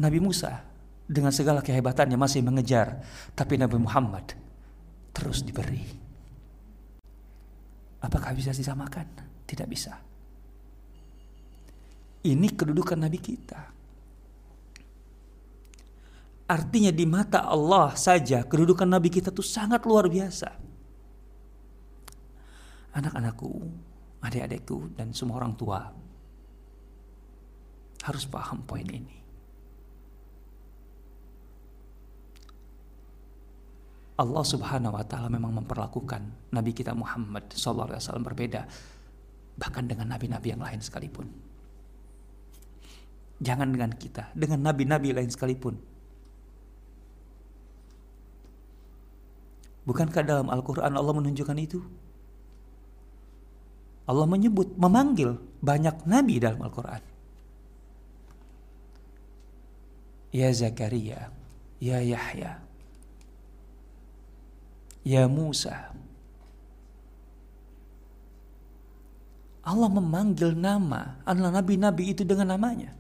Nabi 0.02 0.18
Musa 0.18 0.66
dengan 1.06 1.30
segala 1.30 1.62
kehebatannya 1.62 2.18
masih 2.18 2.42
mengejar, 2.42 2.98
tapi 3.38 3.54
Nabi 3.54 3.78
Muhammad 3.78 4.34
terus 5.14 5.46
diberi. 5.46 5.86
Apakah 8.02 8.34
bisa 8.34 8.50
disamakan? 8.50 9.06
Tidak 9.46 9.68
bisa. 9.70 9.94
Ini 12.26 12.48
kedudukan 12.58 12.98
Nabi 12.98 13.18
kita. 13.22 13.69
Artinya 16.50 16.90
di 16.90 17.06
mata 17.06 17.46
Allah 17.46 17.94
saja 17.94 18.42
kedudukan 18.42 18.90
Nabi 18.90 19.06
kita 19.06 19.30
itu 19.30 19.38
sangat 19.38 19.86
luar 19.86 20.10
biasa. 20.10 20.50
Anak-anakku, 22.90 23.50
adik-adikku 24.18 24.98
dan 24.98 25.14
semua 25.14 25.38
orang 25.38 25.54
tua 25.54 25.94
harus 28.02 28.26
paham 28.26 28.66
poin 28.66 28.82
ini. 28.82 29.22
Allah 34.18 34.44
Subhanahu 34.44 34.98
wa 34.98 35.04
taala 35.06 35.32
memang 35.32 35.64
memperlakukan 35.64 36.52
nabi 36.52 36.76
kita 36.76 36.92
Muhammad 36.92 37.48
wasallam 37.56 38.20
berbeda 38.20 38.68
bahkan 39.56 39.88
dengan 39.88 40.12
nabi-nabi 40.12 40.52
yang 40.52 40.60
lain 40.60 40.82
sekalipun. 40.82 41.30
Jangan 43.40 43.72
dengan 43.72 43.96
kita, 43.96 44.28
dengan 44.36 44.60
nabi-nabi 44.60 45.16
lain 45.16 45.32
sekalipun. 45.32 45.89
Bukankah 49.88 50.22
dalam 50.22 50.48
Al-Qur'an 50.52 50.92
Allah 50.92 51.14
menunjukkan 51.16 51.56
itu? 51.56 51.80
Allah 54.04 54.26
menyebut, 54.26 54.74
memanggil 54.74 55.38
banyak 55.62 56.04
nabi 56.04 56.42
dalam 56.42 56.60
Al-Qur'an. 56.60 57.02
Ya 60.30 60.50
Zakaria, 60.54 61.30
ya 61.82 61.98
Yahya, 61.98 62.62
Ya 65.00 65.24
Musa. 65.24 65.96
Allah 69.60 69.88
memanggil 69.92 70.56
nama 70.56 71.20
adalah 71.24 71.60
nabi-nabi 71.60 72.12
itu 72.12 72.24
dengan 72.24 72.56
namanya. 72.56 72.96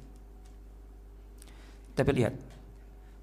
Tapi 1.96 2.10
lihat, 2.14 2.34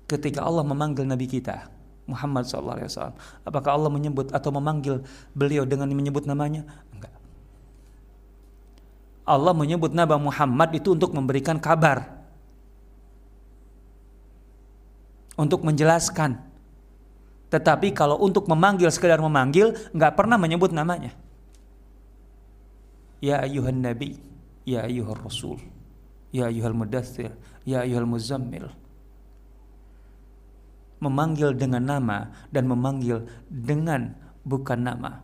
ketika 0.09 0.45
Allah 0.45 0.65
memanggil 0.65 1.05
nabi 1.05 1.25
kita, 1.29 1.69
Muhammad 2.07 2.47
SAW, 2.47 3.13
apakah 3.43 3.71
Allah 3.75 3.91
menyebut 3.91 4.31
atau 4.31 4.49
memanggil 4.55 5.03
beliau 5.35 5.67
dengan 5.67 5.91
menyebut 5.91 6.23
namanya? 6.23 6.63
Enggak. 6.95 7.13
Allah 9.27 9.53
menyebut 9.53 9.91
Nabi 9.91 10.15
Muhammad 10.15 10.71
itu 10.71 10.95
untuk 10.95 11.11
memberikan 11.11 11.59
kabar. 11.59 12.15
Untuk 15.37 15.61
menjelaskan 15.61 16.47
tetapi 17.47 17.95
kalau 17.95 18.19
untuk 18.19 18.43
memanggil 18.51 18.91
sekedar 18.91 19.23
memanggil 19.23 19.71
nggak 19.95 20.13
pernah 20.19 20.35
menyebut 20.35 20.75
namanya. 20.75 21.15
Ya 23.23 23.41
ayuhan 23.41 23.81
nabi, 23.81 24.19
ya 24.67 24.85
ayuhar 24.85 25.17
rasul, 25.23 25.57
ya 26.29 26.51
ayuhal 26.51 26.75
mudathir, 26.75 27.33
ya 27.63 27.81
ayuhal 27.87 28.05
muzammil. 28.05 28.69
Memanggil 30.97 31.53
dengan 31.53 31.85
nama 31.85 32.33
dan 32.49 32.65
memanggil 32.65 33.25
dengan 33.47 34.17
bukan 34.41 34.79
nama. 34.81 35.21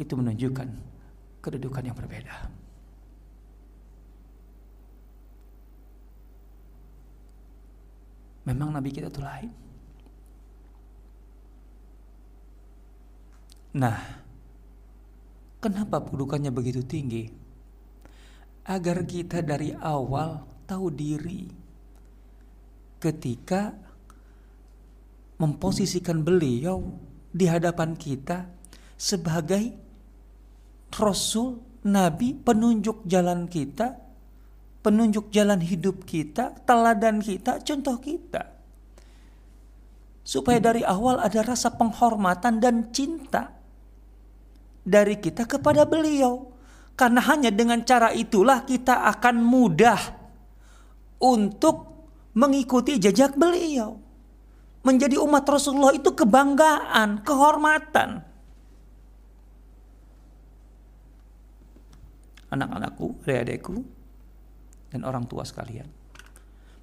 Itu 0.00 0.16
menunjukkan 0.16 0.68
kedudukan 1.44 1.82
yang 1.84 1.96
berbeda. 1.96 2.36
Memang 8.46 8.70
nabi 8.70 8.94
kita 8.94 9.10
itu 9.10 9.18
lain. 9.18 9.50
Nah, 13.76 13.98
kenapa 15.60 16.00
kedudukannya 16.00 16.54
begitu 16.54 16.80
tinggi? 16.86 17.28
Agar 18.64 19.02
kita 19.04 19.42
dari 19.42 19.74
awal 19.74 20.46
tahu 20.64 20.88
diri 20.94 21.50
ketika 23.02 23.74
memposisikan 25.36 26.24
beliau 26.24 26.80
di 27.32 27.44
hadapan 27.44 27.92
kita 27.92 28.48
sebagai 28.96 29.76
rasul, 30.96 31.60
nabi, 31.84 32.32
penunjuk 32.32 33.04
jalan 33.04 33.44
kita, 33.44 34.00
penunjuk 34.80 35.28
jalan 35.28 35.60
hidup 35.60 36.08
kita, 36.08 36.56
teladan 36.64 37.20
kita, 37.20 37.60
contoh 37.60 38.00
kita. 38.00 38.56
Supaya 40.26 40.58
dari 40.58 40.82
awal 40.82 41.22
ada 41.22 41.44
rasa 41.44 41.70
penghormatan 41.76 42.58
dan 42.58 42.90
cinta 42.90 43.54
dari 44.82 45.18
kita 45.18 45.46
kepada 45.46 45.86
beliau. 45.86 46.54
Karena 46.96 47.20
hanya 47.28 47.52
dengan 47.52 47.84
cara 47.84 48.08
itulah 48.10 48.64
kita 48.64 49.04
akan 49.12 49.44
mudah 49.44 50.00
untuk 51.20 51.92
mengikuti 52.32 52.96
jejak 52.96 53.36
beliau. 53.36 54.05
Menjadi 54.86 55.18
umat 55.18 55.42
Rasulullah 55.42 55.90
itu 55.98 56.14
kebanggaan, 56.14 57.26
kehormatan. 57.26 58.22
Anak-anakku, 62.54 63.18
adik-adikku, 63.26 63.82
dan 64.94 65.02
orang 65.02 65.26
tua 65.26 65.42
sekalian. 65.42 65.90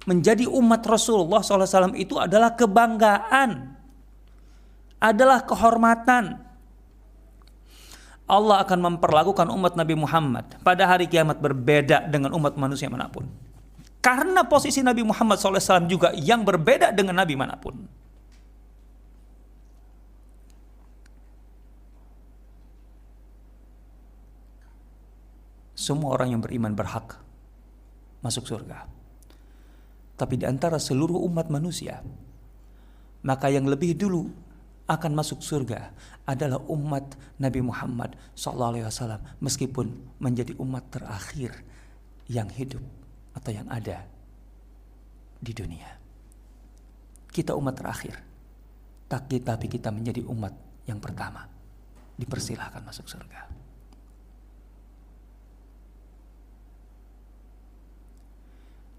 Menjadi 0.04 0.44
umat 0.44 0.84
Rasulullah 0.84 1.40
SAW 1.40 1.96
itu 1.96 2.20
adalah 2.20 2.52
kebanggaan, 2.52 3.72
adalah 5.00 5.40
kehormatan, 5.48 6.44
Allah 8.24 8.64
akan 8.64 8.78
memperlakukan 8.80 9.52
umat 9.52 9.76
Nabi 9.76 9.94
Muhammad 9.96 10.56
pada 10.64 10.88
hari 10.88 11.04
kiamat 11.04 11.44
berbeda 11.44 12.08
dengan 12.08 12.32
umat 12.32 12.56
manusia 12.56 12.88
mana 12.88 13.08
pun. 13.12 13.28
Karena 14.00 14.44
posisi 14.44 14.80
Nabi 14.84 15.04
Muhammad 15.04 15.40
SAW 15.40 15.88
juga 15.88 16.12
yang 16.16 16.44
berbeda 16.44 16.92
dengan 16.92 17.20
Nabi 17.20 17.36
mana 17.36 17.56
pun. 17.56 17.84
Semua 25.84 26.16
orang 26.16 26.32
yang 26.32 26.40
beriman 26.40 26.72
berhak 26.72 27.20
masuk 28.24 28.48
surga. 28.48 28.88
Tapi 30.16 30.40
di 30.40 30.48
antara 30.48 30.80
seluruh 30.80 31.20
umat 31.28 31.52
manusia, 31.52 32.00
maka 33.20 33.52
yang 33.52 33.68
lebih 33.68 33.92
dulu 33.92 34.24
akan 34.88 35.12
masuk 35.12 35.44
surga 35.44 35.92
adalah 36.24 36.56
umat 36.72 37.20
Nabi 37.36 37.60
Muhammad 37.60 38.16
SAW 38.32 38.88
meskipun 39.44 40.16
menjadi 40.24 40.56
umat 40.56 40.88
terakhir 40.88 41.52
yang 42.32 42.48
hidup 42.48 42.80
atau 43.36 43.52
yang 43.52 43.68
ada 43.68 44.08
di 45.36 45.52
dunia. 45.52 46.00
Kita 47.28 47.52
umat 47.60 47.76
terakhir, 47.76 48.16
tapi 49.12 49.66
kita 49.68 49.92
menjadi 49.92 50.24
umat 50.32 50.56
yang 50.88 50.96
pertama. 50.96 51.44
Dipersilahkan 52.16 52.80
masuk 52.80 53.04
surga. 53.04 53.63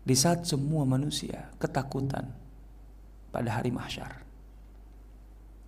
Di 0.06 0.14
saat 0.14 0.46
semua 0.46 0.86
manusia 0.86 1.50
ketakutan 1.58 2.30
pada 3.34 3.58
hari 3.58 3.74
mahsyar 3.74 4.22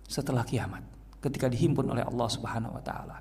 setelah 0.06 0.46
kiamat 0.46 0.86
ketika 1.18 1.50
dihimpun 1.50 1.90
oleh 1.90 2.06
Allah 2.06 2.28
Subhanahu 2.30 2.78
wa 2.78 2.82
taala. 2.86 3.18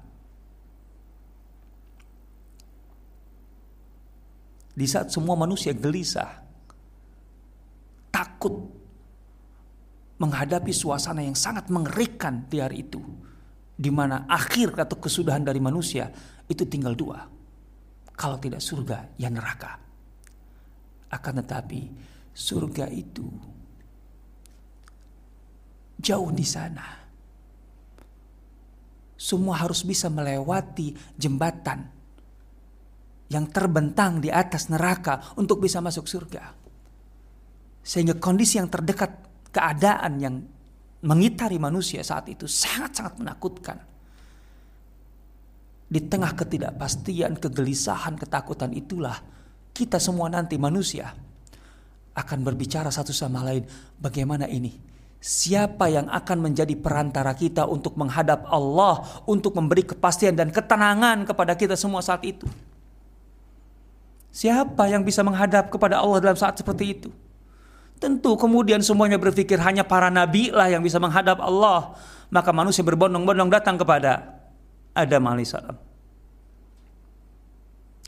Di 4.77 4.85
saat 4.85 5.09
semua 5.09 5.33
manusia 5.33 5.73
gelisah, 5.73 6.37
takut 8.13 8.53
menghadapi 10.21 10.69
suasana 10.69 11.25
yang 11.25 11.33
sangat 11.33 11.65
mengerikan 11.73 12.45
di 12.45 12.61
hari 12.61 12.85
itu, 12.85 13.01
di 13.73 13.89
mana 13.89 14.29
akhir 14.29 14.77
atau 14.77 15.01
kesudahan 15.01 15.41
dari 15.41 15.57
manusia 15.57 16.13
itu 16.45 16.61
tinggal 16.69 16.93
dua. 16.93 17.25
Kalau 18.13 18.37
tidak 18.37 18.61
surga, 18.61 19.17
ya 19.17 19.33
neraka. 19.33 19.86
Akan 21.07 21.39
tetapi 21.39 21.81
surga 22.35 22.85
itu 22.91 23.25
jauh 25.97 26.29
di 26.29 26.45
sana 26.45 27.07
semua 29.17 29.57
harus 29.57 29.81
bisa 29.81 30.13
melewati 30.13 30.93
jembatan 31.17 31.89
yang 33.27 33.49
terbentang 33.49 34.21
di 34.21 34.29
atas 34.31 34.69
neraka 34.71 35.35
untuk 35.35 35.59
bisa 35.59 35.83
masuk 35.83 36.05
surga. 36.07 36.53
Sehingga 37.81 38.15
kondisi 38.21 38.61
yang 38.61 38.71
terdekat 38.71 39.11
keadaan 39.51 40.13
yang 40.21 40.35
mengitari 41.03 41.57
manusia 41.59 42.05
saat 42.05 42.29
itu 42.29 42.45
sangat-sangat 42.47 43.19
menakutkan. 43.19 43.77
Di 45.87 46.03
tengah 46.03 46.35
ketidakpastian, 46.35 47.39
kegelisahan, 47.39 48.19
ketakutan 48.19 48.75
itulah 48.75 49.17
kita 49.77 50.01
semua 50.01 50.25
nanti 50.33 50.57
manusia 50.57 51.13
akan 52.17 52.41
berbicara 52.41 52.89
satu 52.89 53.13
sama 53.13 53.45
lain 53.45 53.61
bagaimana 54.01 54.49
ini 54.49 54.97
Siapa 55.17 55.89
yang 55.89 56.07
akan 56.13 56.45
menjadi 56.45 56.77
perantara 56.77 57.33
kita 57.33 57.65
untuk 57.65 57.97
menghadap 57.97 58.45
Allah, 58.53 59.01
untuk 59.25 59.57
memberi 59.57 59.81
kepastian 59.81 60.37
dan 60.37 60.53
ketenangan 60.53 61.25
kepada 61.25 61.57
kita 61.57 61.73
semua 61.73 62.05
saat 62.05 62.21
itu? 62.21 62.45
Siapa 64.29 64.85
yang 64.85 65.01
bisa 65.01 65.25
menghadap 65.25 65.73
kepada 65.73 65.97
Allah 65.97 66.21
dalam 66.21 66.37
saat 66.37 66.61
seperti 66.61 66.85
itu? 66.93 67.09
Tentu 67.97 68.37
kemudian 68.37 68.77
semuanya 68.85 69.17
berpikir 69.17 69.57
hanya 69.57 69.81
para 69.81 70.13
nabi 70.13 70.53
lah 70.53 70.69
yang 70.69 70.85
bisa 70.85 71.01
menghadap 71.01 71.41
Allah. 71.41 71.97
Maka 72.29 72.53
manusia 72.53 72.85
berbondong-bondong 72.85 73.49
datang 73.49 73.81
kepada 73.81 74.37
Adam 74.93 75.25
alaihissalam. 75.33 75.75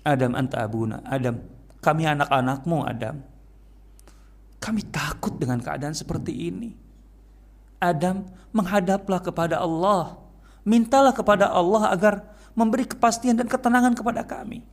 Adam 0.05 0.31
anta 0.37 0.61
abuna. 0.61 1.01
Adam, 1.09 1.41
kami 1.79 2.03
anak-anakmu 2.03 2.77
Adam. 2.83 3.23
Kami 4.59 4.83
takut 4.91 5.39
dengan 5.39 5.63
keadaan 5.63 5.95
seperti 5.95 6.51
ini. 6.51 6.75
Adam, 7.79 8.27
menghadaplah 8.51 9.23
kepada 9.23 9.63
Allah. 9.63 10.19
Mintalah 10.67 11.15
kepada 11.15 11.47
Allah 11.47 11.95
agar 11.95 12.13
memberi 12.51 12.83
kepastian 12.83 13.39
dan 13.39 13.47
ketenangan 13.47 13.95
kepada 13.95 14.27
kami. 14.27 14.67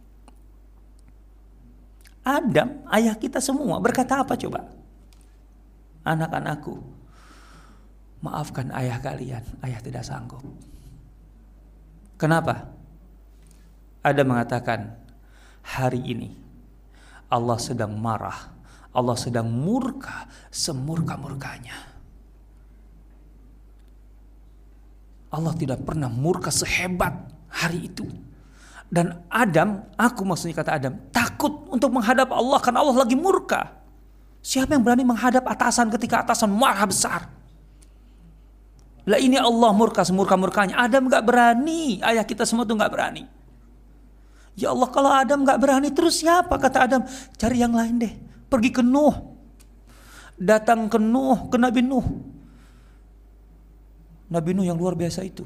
Adam, 2.27 2.83
ayah 2.90 3.14
kita 3.14 3.38
semua 3.38 3.79
berkata 3.79 4.19
apa 4.19 4.35
coba? 4.35 4.66
Anak-anakku, 6.03 6.75
maafkan 8.19 8.75
ayah 8.75 8.99
kalian, 8.99 9.47
ayah 9.62 9.79
tidak 9.79 10.03
sanggup. 10.03 10.42
Kenapa? 12.19 12.66
Ada 14.03 14.27
mengatakan, 14.27 14.99
hari 15.62 16.03
ini 16.03 16.45
Allah 17.26 17.58
sedang 17.58 17.94
marah, 17.98 18.54
Allah 18.94 19.16
sedang 19.18 19.50
murka, 19.50 20.30
semurka-murkanya. 20.48 21.74
Allah 25.34 25.52
tidak 25.58 25.82
pernah 25.82 26.06
murka 26.08 26.48
sehebat 26.54 27.12
hari 27.50 27.90
itu. 27.90 28.06
Dan 28.86 29.26
Adam, 29.26 29.82
aku 29.98 30.22
maksudnya 30.22 30.62
kata 30.62 30.78
Adam, 30.78 30.94
takut 31.10 31.66
untuk 31.74 31.90
menghadap 31.90 32.30
Allah 32.30 32.62
karena 32.62 32.80
Allah 32.86 33.02
lagi 33.02 33.18
murka. 33.18 33.74
Siapa 34.46 34.78
yang 34.78 34.86
berani 34.86 35.02
menghadap 35.02 35.42
atasan 35.42 35.90
ketika 35.90 36.22
atasan 36.22 36.54
marah 36.54 36.86
besar? 36.86 37.26
Lah 39.06 39.18
ini 39.18 39.34
Allah 39.38 39.70
murka 39.74 40.06
semurka-murkanya. 40.06 40.78
Adam 40.78 41.10
gak 41.10 41.26
berani. 41.26 41.98
Ayah 42.02 42.22
kita 42.22 42.46
semua 42.46 42.62
tuh 42.62 42.78
gak 42.78 42.90
berani. 42.90 43.36
Ya 44.57 44.73
Allah 44.73 44.88
kalau 44.88 45.12
Adam 45.12 45.45
gak 45.45 45.61
berani 45.61 45.92
terus 45.92 46.25
siapa? 46.25 46.57
Kata 46.57 46.88
Adam 46.88 47.03
cari 47.37 47.61
yang 47.61 47.77
lain 47.77 48.01
deh. 48.01 48.12
Pergi 48.49 48.73
ke 48.73 48.81
Nuh. 48.81 49.37
Datang 50.40 50.88
ke 50.88 50.97
Nuh, 50.97 51.53
ke 51.53 51.61
Nabi 51.61 51.85
Nuh. 51.85 52.05
Nabi 54.33 54.51
Nuh 54.57 54.64
yang 54.64 54.81
luar 54.81 54.97
biasa 54.97 55.21
itu. 55.29 55.45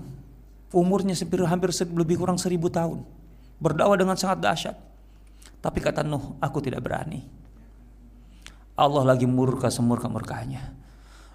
Umurnya 0.70 1.18
hampir, 1.18 1.42
hampir 1.42 1.70
lebih 1.90 2.22
kurang 2.22 2.38
seribu 2.38 2.70
tahun. 2.70 3.02
Berdakwah 3.58 3.98
dengan 3.98 4.14
sangat 4.14 4.46
dahsyat. 4.46 4.76
Tapi 5.58 5.78
kata 5.82 6.06
Nuh, 6.06 6.38
aku 6.38 6.62
tidak 6.62 6.86
berani. 6.86 7.26
Allah 8.78 9.04
lagi 9.04 9.26
murka 9.26 9.68
semurka 9.68 10.06
murkanya. 10.06 10.72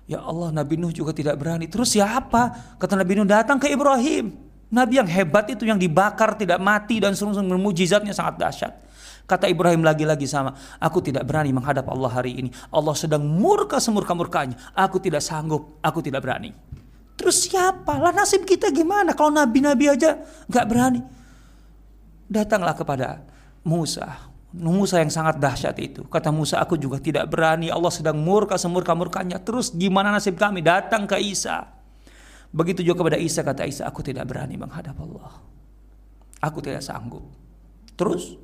Ya 0.07 0.23
Allah, 0.23 0.55
Nabi 0.55 0.79
Nuh 0.79 0.95
juga 0.95 1.11
tidak 1.11 1.35
berani. 1.37 1.67
Terus 1.67 1.91
siapa? 1.91 2.55
Kata 2.79 2.95
Nabi 2.95 3.19
Nuh 3.19 3.27
datang 3.27 3.59
ke 3.59 3.67
Ibrahim. 3.67 4.44
Nabi 4.75 4.99
yang 4.99 5.07
hebat 5.07 5.47
itu 5.47 5.63
yang 5.63 5.79
dibakar 5.79 6.35
tidak 6.35 6.59
mati 6.59 6.99
dan 6.99 7.15
sungguh-sungguh 7.15 7.55
mujizatnya 7.55 8.11
sangat 8.11 8.35
dahsyat. 8.35 8.73
Kata 9.23 9.47
Ibrahim 9.47 9.81
lagi-lagi 9.81 10.27
sama, 10.27 10.51
aku 10.77 10.99
tidak 10.99 11.23
berani 11.23 11.49
menghadap 11.55 11.87
Allah 11.87 12.11
hari 12.11 12.43
ini. 12.43 12.49
Allah 12.69 12.93
sedang 12.93 13.23
murka 13.23 13.79
semurka-murkanya. 13.79 14.59
Aku 14.75 14.99
tidak 14.99 15.23
sanggup, 15.23 15.79
aku 15.79 16.03
tidak 16.03 16.21
berani. 16.21 16.51
Terus 17.15 17.47
siapa? 17.47 17.95
Lah 17.95 18.11
nasib 18.11 18.43
kita 18.43 18.69
gimana 18.69 19.15
kalau 19.15 19.31
nabi-nabi 19.31 19.95
aja 19.95 20.19
nggak 20.51 20.65
berani? 20.67 21.01
Datanglah 22.27 22.75
kepada 22.75 23.23
Musa. 23.65 24.29
Musa 24.55 25.01
yang 25.01 25.11
sangat 25.11 25.39
dahsyat 25.41 25.75
itu. 25.81 26.03
Kata 26.07 26.29
Musa, 26.29 26.61
aku 26.63 26.79
juga 26.79 27.01
tidak 27.01 27.27
berani. 27.27 27.67
Allah 27.67 27.91
sedang 27.91 28.15
murka 28.19 28.55
semurka-murkanya. 28.55 29.41
Terus 29.41 29.73
gimana 29.73 30.13
nasib 30.13 30.37
kami? 30.37 30.63
Datang 30.63 31.09
ke 31.09 31.19
Isa. 31.19 31.74
Begitu 32.55 32.87
juga 32.87 33.03
kepada 33.03 33.19
Isa, 33.19 33.43
kata 33.43 33.67
Isa, 33.67 33.83
aku 33.83 33.99
tidak 33.99 34.31
berani 34.31 34.55
menghadap 34.55 34.95
Allah. 35.03 35.43
Aku 36.39 36.63
tidak 36.63 36.79
sanggup. 36.79 37.27
Terus 37.99 38.39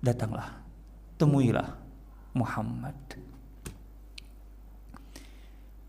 datanglah, 0.00 0.64
temuilah 1.20 1.76
Muhammad. 2.32 2.96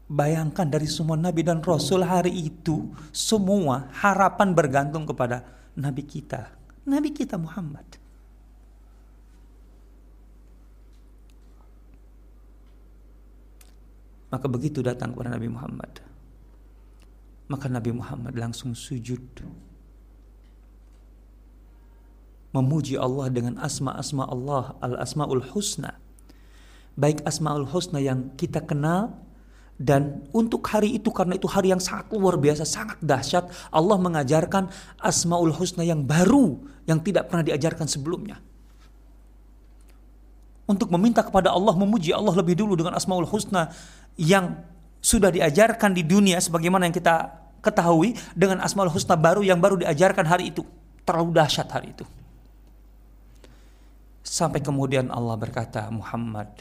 Bayangkan 0.08 0.68
dari 0.68 0.88
semua 0.88 1.20
nabi 1.20 1.44
dan 1.44 1.60
rasul 1.60 2.04
hari 2.04 2.32
itu 2.32 2.96
semua 3.12 3.92
harapan 3.92 4.56
bergantung 4.56 5.04
kepada 5.04 5.44
nabi 5.76 6.04
kita, 6.04 6.52
nabi 6.88 7.12
kita 7.12 7.36
Muhammad. 7.36 7.84
Maka 14.28 14.46
begitu 14.52 14.84
datang 14.84 15.16
kepada 15.16 15.32
Nabi 15.34 15.48
Muhammad. 15.48 16.04
Maka 17.48 17.72
Nabi 17.72 17.96
Muhammad 17.96 18.36
langsung 18.36 18.76
sujud. 18.76 19.24
Memuji 22.52 23.00
Allah 23.00 23.32
dengan 23.32 23.56
asma-asma 23.60 24.28
Allah, 24.28 24.76
al-asmaul 24.84 25.44
husna. 25.56 25.96
Baik 27.00 27.24
asmaul 27.24 27.70
husna 27.70 28.04
yang 28.04 28.36
kita 28.36 28.66
kenal 28.66 29.28
dan 29.78 30.26
untuk 30.34 30.66
hari 30.66 30.98
itu 30.98 31.14
karena 31.14 31.38
itu 31.38 31.46
hari 31.46 31.70
yang 31.70 31.78
sangat 31.78 32.10
luar 32.10 32.42
biasa, 32.42 32.66
sangat 32.66 32.98
dahsyat, 32.98 33.46
Allah 33.70 33.98
mengajarkan 34.02 34.74
Asmaul 34.98 35.54
Husna 35.54 35.86
yang 35.86 36.02
baru 36.02 36.58
yang 36.90 36.98
tidak 37.06 37.30
pernah 37.30 37.46
diajarkan 37.46 37.86
sebelumnya. 37.86 38.42
Untuk 40.68 40.92
meminta 40.92 41.24
kepada 41.24 41.56
Allah 41.56 41.72
memuji 41.74 42.12
Allah 42.12 42.36
lebih 42.36 42.60
dulu 42.60 42.76
dengan 42.76 43.00
Asmaul 43.00 43.24
Husna 43.24 43.72
yang 44.20 44.60
sudah 45.00 45.32
diajarkan 45.32 45.96
di 45.96 46.04
dunia 46.04 46.44
sebagaimana 46.44 46.92
yang 46.92 46.96
kita 46.96 47.32
ketahui 47.64 48.14
dengan 48.36 48.60
Asmaul 48.60 48.92
Husna 48.92 49.16
baru 49.16 49.42
yang 49.48 49.64
baru 49.64 49.80
diajarkan 49.80 50.28
hari 50.28 50.52
itu. 50.52 50.68
Terlalu 51.08 51.32
dahsyat 51.40 51.72
hari 51.72 51.96
itu. 51.96 52.04
Sampai 54.28 54.60
kemudian 54.60 55.08
Allah 55.08 55.40
berkata, 55.40 55.88
Muhammad, 55.88 56.52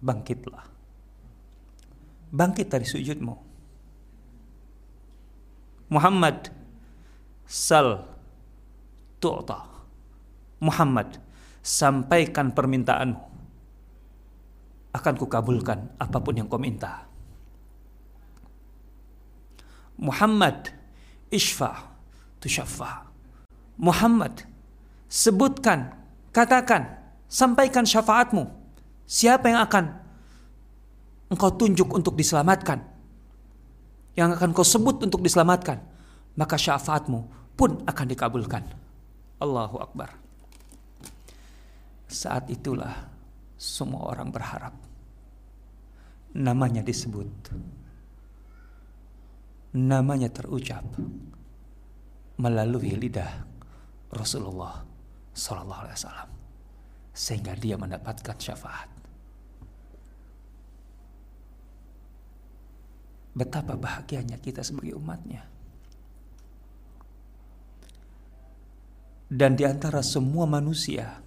bangkitlah 0.00 0.72
bangkit 2.32 2.72
dari 2.72 2.88
sujudmu. 2.88 3.36
Muhammad 5.92 6.48
sal 7.44 8.08
tu'ta. 9.20 9.68
Muhammad, 10.64 11.20
sampaikan 11.62 12.50
permintaanmu. 12.50 13.30
Akan 14.92 15.14
kukabulkan 15.16 15.96
apa 15.96 16.18
pun 16.20 16.36
yang 16.36 16.50
kau 16.50 16.60
minta. 16.60 17.08
Muhammad, 19.96 20.68
isfa 21.32 21.88
tushaffa. 22.42 23.08
Muhammad, 23.78 24.44
sebutkan, 25.08 25.96
katakan, 26.34 26.98
sampaikan 27.30 27.86
syafaatmu. 27.88 28.50
Siapa 29.08 29.48
yang 29.48 29.64
akan 29.64 29.84
engkau 31.32 31.54
tunjuk 31.56 31.88
untuk 31.88 32.18
diselamatkan? 32.18 32.84
Yang 34.12 34.36
akan 34.36 34.50
kau 34.52 34.66
sebut 34.66 35.00
untuk 35.08 35.24
diselamatkan? 35.24 35.80
Maka 36.36 36.60
syafaatmu 36.60 37.56
pun 37.56 37.80
akan 37.88 38.06
dikabulkan. 38.12 38.64
Allahu 39.40 39.80
Akbar. 39.80 40.21
Saat 42.12 42.52
itulah 42.52 43.08
semua 43.56 44.12
orang 44.12 44.28
berharap. 44.28 44.76
Namanya 46.36 46.84
disebut. 46.84 47.48
Namanya 49.72 50.28
terucap 50.28 50.84
melalui 52.36 52.92
lidah 53.00 53.48
Rasulullah 54.12 54.84
Sallallahu 55.32 55.82
Alaihi 55.88 55.96
Wasallam 55.96 56.30
sehingga 57.16 57.56
dia 57.56 57.80
mendapatkan 57.80 58.36
syafaat. 58.36 58.92
Betapa 63.32 63.72
bahagianya 63.80 64.36
kita 64.36 64.60
sebagai 64.60 65.00
umatnya. 65.00 65.48
Dan 69.32 69.56
di 69.56 69.64
antara 69.64 70.04
semua 70.04 70.44
manusia 70.44 71.21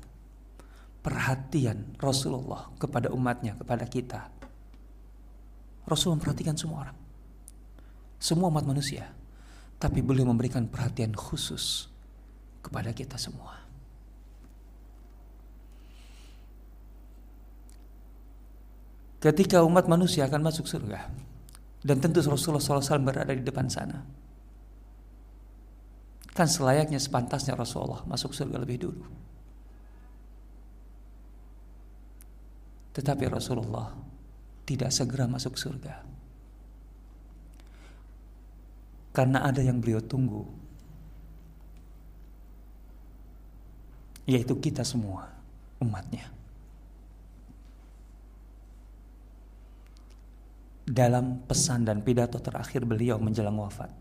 perhatian 1.06 1.94
Rasulullah 2.02 2.74
kepada 2.82 3.14
umatnya, 3.14 3.54
kepada 3.54 3.86
kita. 3.86 4.34
Rasul 5.86 6.18
memperhatikan 6.18 6.58
semua 6.58 6.90
orang. 6.90 6.98
Semua 8.18 8.50
umat 8.50 8.66
manusia. 8.66 9.14
Tapi 9.78 10.02
beliau 10.02 10.26
memberikan 10.26 10.66
perhatian 10.66 11.14
khusus 11.14 11.94
kepada 12.66 12.90
kita 12.90 13.22
semua. 13.22 13.54
Ketika 19.22 19.62
umat 19.62 19.86
manusia 19.86 20.26
akan 20.26 20.42
masuk 20.42 20.66
surga, 20.66 21.06
dan 21.86 22.02
tentu 22.02 22.18
Rasulullah 22.26 22.62
SAW 22.62 23.06
berada 23.06 23.30
di 23.30 23.46
depan 23.46 23.70
sana, 23.70 24.02
kan 26.34 26.50
selayaknya 26.50 26.98
sepantasnya 26.98 27.54
Rasulullah 27.54 28.02
masuk 28.10 28.34
surga 28.34 28.58
lebih 28.58 28.90
dulu. 28.90 29.06
Tetapi 32.96 33.28
Rasulullah 33.28 33.92
tidak 34.64 34.88
segera 34.96 35.28
masuk 35.28 35.60
surga. 35.60 36.00
Karena 39.12 39.44
ada 39.44 39.60
yang 39.60 39.84
beliau 39.84 40.00
tunggu. 40.00 40.48
Yaitu 44.26 44.56
kita 44.64 44.88
semua, 44.88 45.28
umatnya. 45.84 46.32
Dalam 50.88 51.44
pesan 51.44 51.84
dan 51.84 52.00
pidato 52.00 52.40
terakhir 52.40 52.88
beliau 52.88 53.20
menjelang 53.20 53.60
wafat. 53.60 53.92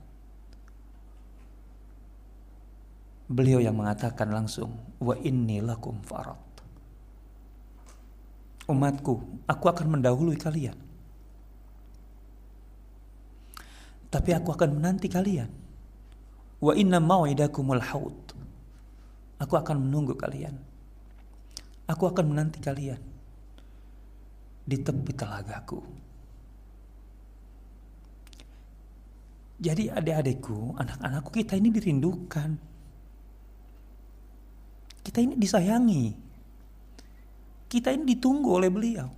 Beliau 3.27 3.59
yang 3.59 3.75
mengatakan 3.75 4.31
langsung, 4.31 4.71
wa 5.01 5.17
inni 5.19 5.59
lakum 5.65 5.99
farad 6.05 6.44
umatku, 8.69 9.45
aku 9.45 9.65
akan 9.69 9.99
mendahului 9.99 10.37
kalian. 10.41 10.77
Tapi 14.09 14.31
aku 14.31 14.55
akan 14.55 14.79
menanti 14.79 15.11
kalian. 15.11 15.51
Wa 16.63 16.73
inna 16.79 17.03
mau'idakumul 17.03 17.83
haud. 17.83 18.19
Aku 19.43 19.59
akan 19.59 19.83
menunggu 19.83 20.15
kalian. 20.15 20.55
Aku 21.91 22.09
akan 22.09 22.33
menanti 22.33 22.63
kalian 22.63 23.03
di 24.65 24.77
tepi 24.81 25.13
telagaku. 25.13 25.83
Jadi 29.61 29.93
adik-adikku, 29.93 30.79
anak-anakku 30.81 31.31
kita 31.31 31.55
ini 31.55 31.69
dirindukan. 31.71 32.51
Kita 35.05 35.19
ini 35.21 35.35
disayangi. 35.37 36.24
Kita 37.75 37.91
ini 37.91 38.15
ditunggu 38.15 38.55
oleh 38.55 38.71
beliau. 38.71 39.11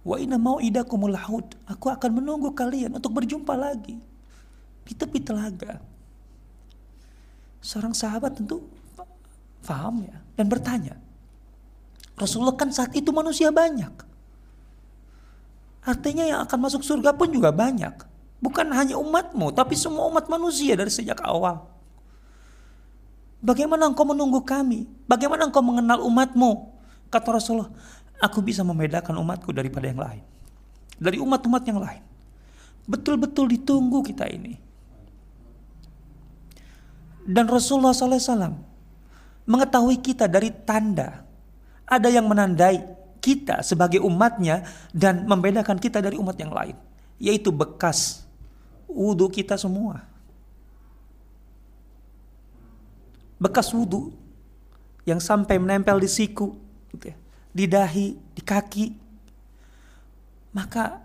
Wa 0.00 0.16
inna 0.16 0.40
mau 0.40 0.56
idakumul 0.56 1.12
haud. 1.12 1.60
Aku 1.68 1.92
akan 1.92 2.24
menunggu 2.24 2.56
kalian 2.56 2.96
untuk 2.96 3.12
berjumpa 3.12 3.52
lagi 3.52 4.00
di 4.80 4.92
tepi 4.96 5.20
telaga. 5.20 5.76
Seorang 7.60 7.92
sahabat 7.92 8.40
tentu 8.40 8.64
paham 9.60 10.08
ya 10.08 10.16
dan 10.40 10.48
bertanya. 10.48 10.96
Rasulullah 12.16 12.56
kan 12.56 12.72
saat 12.72 12.96
itu 12.96 13.12
manusia 13.12 13.52
banyak. 13.52 13.92
Artinya 15.84 16.24
yang 16.24 16.40
akan 16.48 16.58
masuk 16.64 16.80
surga 16.80 17.12
pun 17.12 17.28
juga 17.28 17.52
banyak. 17.52 17.92
Bukan 18.40 18.72
hanya 18.72 18.96
umatmu, 18.96 19.52
tapi 19.52 19.76
semua 19.76 20.08
umat 20.08 20.32
manusia 20.32 20.72
dari 20.80 20.88
sejak 20.88 21.20
awal. 21.20 21.68
Bagaimana 23.44 23.84
engkau 23.92 24.08
menunggu 24.08 24.40
kami? 24.40 24.88
Bagaimana 25.04 25.44
engkau 25.44 25.60
mengenal 25.60 26.00
umatmu? 26.00 26.75
Kata 27.06 27.28
Rasulullah, 27.38 27.70
aku 28.18 28.42
bisa 28.42 28.66
membedakan 28.66 29.16
umatku 29.20 29.54
daripada 29.54 29.86
yang 29.86 30.00
lain. 30.00 30.24
Dari 30.96 31.20
umat-umat 31.20 31.62
yang 31.68 31.78
lain. 31.78 32.02
Betul-betul 32.86 33.50
ditunggu 33.50 34.00
kita 34.06 34.30
ini. 34.30 34.56
Dan 37.26 37.50
Rasulullah 37.50 37.90
SAW 37.90 38.54
mengetahui 39.46 39.98
kita 39.98 40.30
dari 40.30 40.54
tanda. 40.62 41.26
Ada 41.86 42.10
yang 42.10 42.26
menandai 42.26 42.82
kita 43.22 43.62
sebagai 43.62 44.02
umatnya 44.02 44.66
dan 44.94 45.26
membedakan 45.26 45.78
kita 45.78 45.98
dari 45.98 46.18
umat 46.18 46.38
yang 46.38 46.54
lain. 46.54 46.74
Yaitu 47.18 47.50
bekas 47.50 48.26
wudhu 48.86 49.26
kita 49.30 49.58
semua. 49.58 50.06
Bekas 53.36 53.70
wudhu 53.74 54.14
yang 55.06 55.22
sampai 55.22 55.58
menempel 55.58 55.98
di 56.02 56.10
siku 56.10 56.65
gitu 56.94 57.10
ya, 57.12 57.16
di 57.50 57.64
dahi, 57.66 58.06
di 58.14 58.42
kaki. 58.42 58.86
Maka 60.56 60.96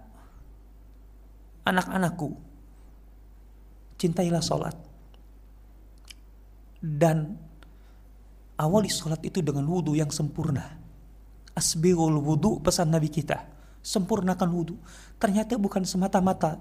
anak-anakku 1.68 2.32
cintailah 4.00 4.42
sholat 4.42 4.74
dan 6.82 7.38
awali 8.58 8.90
sholat 8.90 9.22
itu 9.22 9.44
dengan 9.46 9.66
wudhu 9.70 9.94
yang 9.94 10.10
sempurna. 10.10 10.82
Asbirul 11.52 12.18
wudhu 12.22 12.64
pesan 12.64 12.90
Nabi 12.90 13.12
kita. 13.12 13.44
Sempurnakan 13.82 14.50
wudhu. 14.54 14.76
Ternyata 15.18 15.58
bukan 15.58 15.86
semata-mata 15.86 16.58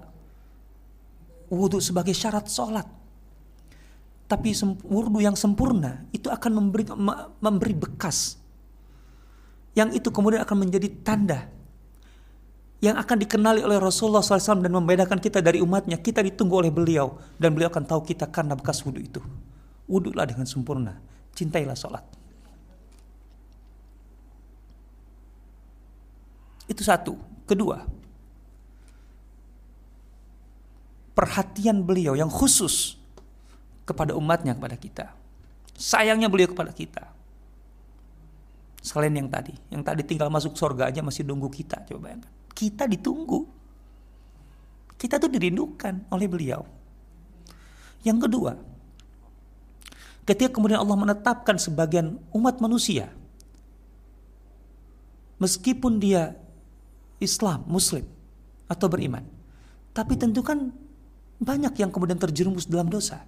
wudhu 1.47 1.77
sebagai 1.77 2.13
syarat 2.13 2.49
sholat. 2.49 2.85
Tapi 4.27 4.51
wudhu 4.83 5.19
yang 5.23 5.39
sempurna 5.39 6.05
itu 6.11 6.27
akan 6.27 6.51
memberi, 6.59 6.85
memberi 7.39 7.73
bekas 7.77 8.40
yang 9.71 9.89
itu 9.95 10.11
kemudian 10.11 10.43
akan 10.43 10.67
menjadi 10.67 10.87
tanda 11.03 11.47
yang 12.81 12.97
akan 12.97 13.17
dikenali 13.21 13.61
oleh 13.61 13.77
Rasulullah 13.77 14.25
SAW 14.25 14.65
dan 14.65 14.73
membedakan 14.73 15.21
kita 15.21 15.37
dari 15.37 15.61
umatnya. 15.61 16.01
Kita 16.01 16.25
ditunggu 16.25 16.65
oleh 16.65 16.73
beliau 16.73 17.21
dan 17.37 17.53
beliau 17.53 17.69
akan 17.69 17.85
tahu 17.85 18.01
kita 18.01 18.25
karena 18.33 18.57
bekas 18.57 18.81
wudhu 18.81 19.05
itu. 19.05 19.21
Wudhulah 19.85 20.25
dengan 20.25 20.49
sempurna. 20.49 20.97
Cintailah 21.37 21.77
sholat. 21.77 22.01
Itu 26.65 26.81
satu. 26.81 27.13
Kedua, 27.45 27.85
perhatian 31.13 31.85
beliau 31.85 32.17
yang 32.17 32.33
khusus 32.33 32.97
kepada 33.85 34.17
umatnya, 34.17 34.57
kepada 34.57 34.77
kita. 34.79 35.05
Sayangnya 35.77 36.33
beliau 36.33 36.49
kepada 36.49 36.73
kita. 36.73 37.13
Selain 38.81 39.13
yang 39.13 39.29
tadi, 39.29 39.53
yang 39.69 39.85
tadi 39.85 40.01
tinggal 40.01 40.33
masuk 40.33 40.57
surga 40.57 40.89
aja 40.89 41.05
masih 41.05 41.21
nunggu 41.21 41.53
kita. 41.53 41.85
Coba 41.85 42.09
bayangkan. 42.09 42.33
Kita 42.51 42.89
ditunggu. 42.89 43.45
Kita 44.97 45.21
tuh 45.21 45.29
dirindukan 45.29 46.09
oleh 46.09 46.25
beliau. 46.25 46.65
Yang 48.01 48.25
kedua, 48.25 48.57
ketika 50.25 50.57
kemudian 50.57 50.81
Allah 50.81 50.97
menetapkan 50.97 51.61
sebagian 51.61 52.17
umat 52.33 52.57
manusia, 52.57 53.13
meskipun 55.37 56.01
dia 56.01 56.33
Islam, 57.21 57.61
Muslim, 57.69 58.05
atau 58.65 58.89
beriman. 58.89 59.21
Tapi 59.93 60.17
tentu 60.17 60.41
kan 60.41 60.73
banyak 61.37 61.77
yang 61.77 61.93
kemudian 61.93 62.17
terjerumus 62.17 62.65
dalam 62.65 62.89
dosa. 62.89 63.21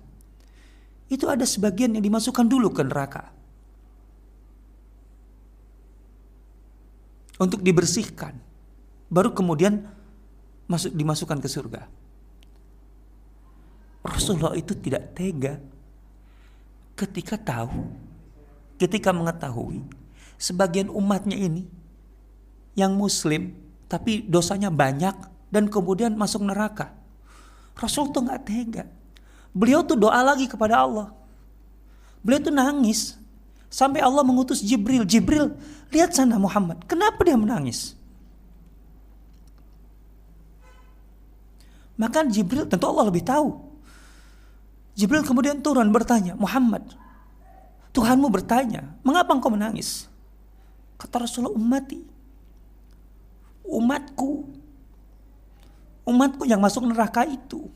Itu 1.09 1.29
ada 1.29 1.45
sebagian 1.45 1.93
yang 1.93 2.01
dimasukkan 2.01 2.45
dulu 2.49 2.73
ke 2.73 2.81
neraka. 2.81 3.29
Untuk 7.41 7.65
dibersihkan. 7.65 8.37
Baru 9.09 9.33
kemudian 9.33 9.89
masuk 10.69 10.93
dimasukkan 10.93 11.39
ke 11.41 11.49
surga. 11.49 11.81
Rasulullah 14.03 14.53
itu 14.59 14.75
tidak 14.75 15.15
tega 15.15 15.63
ketika 16.93 17.39
tahu, 17.39 17.87
ketika 18.75 19.15
mengetahui 19.15 19.81
sebagian 20.35 20.91
umatnya 20.91 21.39
ini 21.39 21.63
yang 22.75 22.93
muslim 22.99 23.55
tapi 23.87 24.25
dosanya 24.25 24.73
banyak 24.73 25.15
dan 25.53 25.69
kemudian 25.69 26.17
masuk 26.17 26.43
neraka. 26.43 26.91
Rasul 27.77 28.09
tuh 28.09 28.25
nggak 28.25 28.43
tega. 28.43 28.83
Beliau 29.53 29.85
tuh 29.85 29.97
doa 29.97 30.19
lagi 30.25 30.49
kepada 30.49 30.81
Allah. 30.81 31.13
Beliau 32.25 32.41
tuh 32.41 32.53
nangis 32.53 33.13
sampai 33.73 34.05
Allah 34.05 34.21
mengutus 34.21 34.61
Jibril. 34.61 35.01
Jibril, 35.09 35.57
lihat 35.89 36.13
sana 36.13 36.37
Muhammad. 36.37 36.85
Kenapa 36.85 37.25
dia 37.25 37.33
menangis? 37.33 37.97
Maka 41.97 42.21
Jibril 42.29 42.69
tentu 42.69 42.85
Allah 42.85 43.09
lebih 43.09 43.25
tahu. 43.25 43.57
Jibril 44.93 45.25
kemudian 45.25 45.57
turun 45.65 45.89
bertanya, 45.89 46.37
Muhammad, 46.37 46.85
Tuhanmu 47.93 48.29
bertanya, 48.29 48.93
mengapa 49.01 49.33
engkau 49.33 49.49
menangis? 49.49 50.05
Kata 51.01 51.25
Rasulullah, 51.25 51.57
ummati. 51.57 52.01
Umatku. 53.65 54.53
Umatku 56.05 56.43
yang 56.45 56.61
masuk 56.61 56.85
neraka 56.85 57.25
itu. 57.25 57.69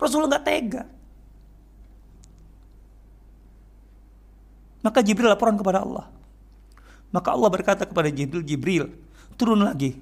Rasulullah 0.00 0.36
nggak 0.36 0.46
tega. 0.48 0.82
Maka 4.82 4.98
Jibril 5.00 5.30
laporan 5.30 5.54
kepada 5.54 5.86
Allah. 5.86 6.10
Maka 7.14 7.30
Allah 7.30 7.50
berkata 7.52 7.86
kepada 7.86 8.10
Jibril, 8.10 8.42
Jibril, 8.42 8.84
turun 9.38 9.62
lagi. 9.62 9.94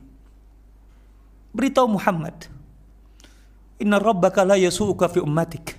Beritahu 1.53 1.99
Muhammad, 1.99 2.49
Inna 3.81 3.97
rabbaka 3.97 4.45
la 4.45 4.61
yasu'uka 4.61 5.09
fi 5.09 5.25
ummatik. 5.25 5.73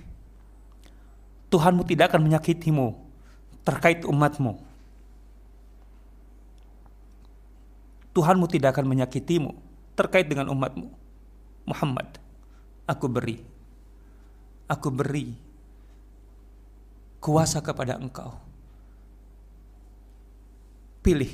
Tuhanmu 1.54 1.86
tidak 1.86 2.10
akan 2.10 2.26
menyakitimu 2.26 2.98
terkait 3.62 4.02
umatmu. 4.02 4.58
Tuhanmu 8.12 8.44
tidak 8.50 8.76
akan 8.76 8.90
menyakitimu 8.90 9.54
terkait 9.94 10.26
dengan 10.26 10.50
umatmu. 10.50 10.90
Muhammad, 11.64 12.18
aku 12.90 13.06
beri. 13.06 13.38
Aku 14.66 14.90
beri 14.90 15.32
kuasa 17.22 17.62
kepada 17.62 17.96
engkau. 17.96 18.34
Pilih, 21.02 21.32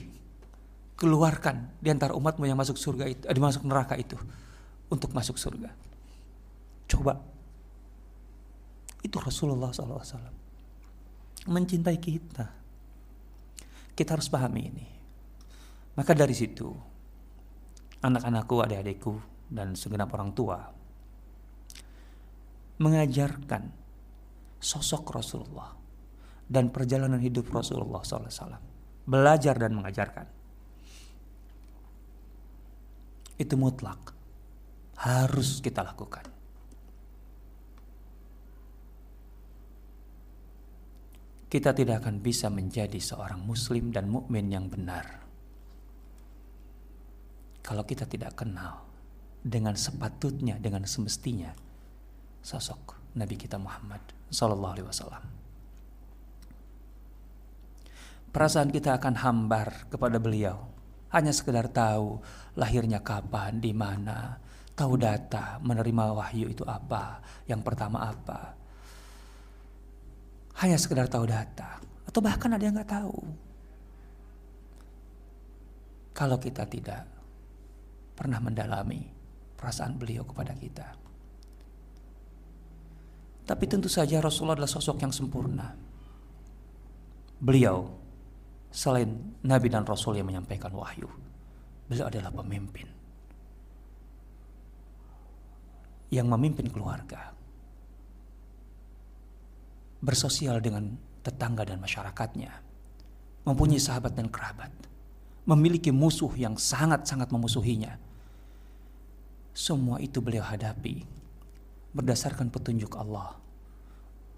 keluarkan 0.96 1.76
di 1.78 1.92
antara 1.92 2.16
umatmu 2.16 2.48
yang 2.48 2.56
masuk 2.56 2.80
surga 2.80 3.04
itu, 3.06 3.24
eh, 3.28 3.36
masuk 3.36 3.68
neraka 3.68 3.94
itu 3.94 4.16
untuk 4.88 5.12
masuk 5.12 5.36
surga. 5.36 5.70
Coba. 6.88 7.20
Itu 9.04 9.20
Rasulullah 9.20 9.70
SAW. 9.70 10.32
Mencintai 11.46 11.98
kita. 12.00 12.46
Kita 13.94 14.10
harus 14.16 14.26
pahami 14.32 14.62
ini. 14.64 14.86
Maka 15.94 16.16
dari 16.16 16.34
situ, 16.34 16.66
anak-anakku, 18.02 18.56
adik-adikku, 18.64 19.14
dan 19.48 19.74
segenap 19.74 20.12
orang 20.12 20.32
tua 20.36 20.60
mengajarkan 22.78 23.74
sosok 24.62 25.10
Rasulullah 25.10 25.74
dan 26.46 26.70
perjalanan 26.70 27.18
hidup 27.18 27.50
Rasulullah 27.50 28.02
SAW. 28.06 28.67
Belajar 29.08 29.56
dan 29.56 29.72
mengajarkan. 29.72 30.26
Itu 33.40 33.56
mutlak. 33.56 34.12
Harus 35.00 35.64
kita 35.64 35.80
lakukan. 35.80 36.38
kita 41.48 41.72
tidak 41.72 42.04
akan 42.04 42.20
bisa 42.20 42.52
menjadi 42.52 43.00
seorang 43.00 43.40
muslim 43.40 43.88
dan 43.88 44.04
mukmin 44.12 44.52
yang 44.52 44.68
benar 44.68 45.24
kalau 47.64 47.88
kita 47.88 48.04
tidak 48.04 48.36
kenal 48.36 48.84
dengan 49.40 49.72
sepatutnya 49.72 50.60
dengan 50.60 50.84
semestinya 50.84 51.48
sosok 52.44 53.16
Nabi 53.16 53.40
kita 53.40 53.56
Muhammad 53.56 54.04
sallallahu 54.28 54.72
alaihi 54.76 54.88
wasallam 54.92 55.37
perasaan 58.30 58.72
kita 58.72 58.96
akan 58.98 59.14
hambar 59.18 59.88
kepada 59.92 60.20
beliau 60.20 60.68
hanya 61.14 61.32
sekedar 61.32 61.72
tahu 61.72 62.20
lahirnya 62.56 63.00
kapan 63.00 63.60
di 63.60 63.72
mana 63.72 64.36
tahu 64.76 65.00
data 65.00 65.56
menerima 65.64 66.04
wahyu 66.14 66.52
itu 66.52 66.62
apa 66.68 67.24
yang 67.48 67.64
pertama 67.64 68.08
apa 68.12 68.58
hanya 70.58 70.74
sekedar 70.74 71.06
tahu 71.06 71.24
data 71.24 71.78
atau 72.08 72.20
bahkan 72.24 72.50
ada 72.56 72.64
yang 72.64 72.74
nggak 72.74 72.88
tahu. 72.88 73.20
Kalau 76.16 76.40
kita 76.40 76.66
tidak 76.66 77.06
pernah 78.16 78.40
mendalami 78.42 79.06
perasaan 79.54 79.94
beliau 79.94 80.26
kepada 80.26 80.56
kita. 80.56 80.88
Tapi 83.46 83.64
tentu 83.70 83.86
saja 83.86 84.18
Rasulullah 84.18 84.58
adalah 84.58 84.72
sosok 84.72 84.98
yang 84.98 85.14
sempurna. 85.14 85.78
Beliau 87.38 87.86
selain 88.68 89.08
Nabi 89.44 89.68
dan 89.72 89.84
Rasul 89.84 90.20
yang 90.20 90.28
menyampaikan 90.28 90.72
wahyu, 90.72 91.08
beliau 91.88 92.06
adalah 92.08 92.32
pemimpin 92.32 92.88
yang 96.08 96.24
memimpin 96.28 96.68
keluarga 96.72 97.36
bersosial 100.00 100.62
dengan 100.62 100.94
tetangga 101.20 101.66
dan 101.66 101.82
masyarakatnya, 101.82 102.52
mempunyai 103.44 103.82
sahabat 103.82 104.14
dan 104.14 104.30
kerabat, 104.30 104.70
memiliki 105.44 105.90
musuh 105.90 106.30
yang 106.38 106.54
sangat-sangat 106.54 107.28
memusuhinya. 107.28 107.98
Semua 109.52 109.98
itu 109.98 110.22
beliau 110.22 110.46
hadapi 110.46 111.02
berdasarkan 111.90 112.48
petunjuk 112.48 112.94
Allah 112.94 113.34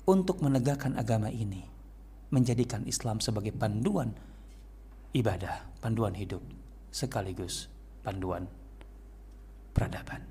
untuk 0.09 0.41
menegakkan 0.41 0.97
agama 0.97 1.29
ini, 1.29 1.69
menjadikan 2.31 2.87
Islam 2.87 3.19
sebagai 3.19 3.51
panduan 3.55 4.15
ibadah, 5.15 5.67
panduan 5.83 6.15
hidup, 6.15 6.43
sekaligus 6.95 7.67
panduan 8.01 8.47
peradaban. 9.75 10.25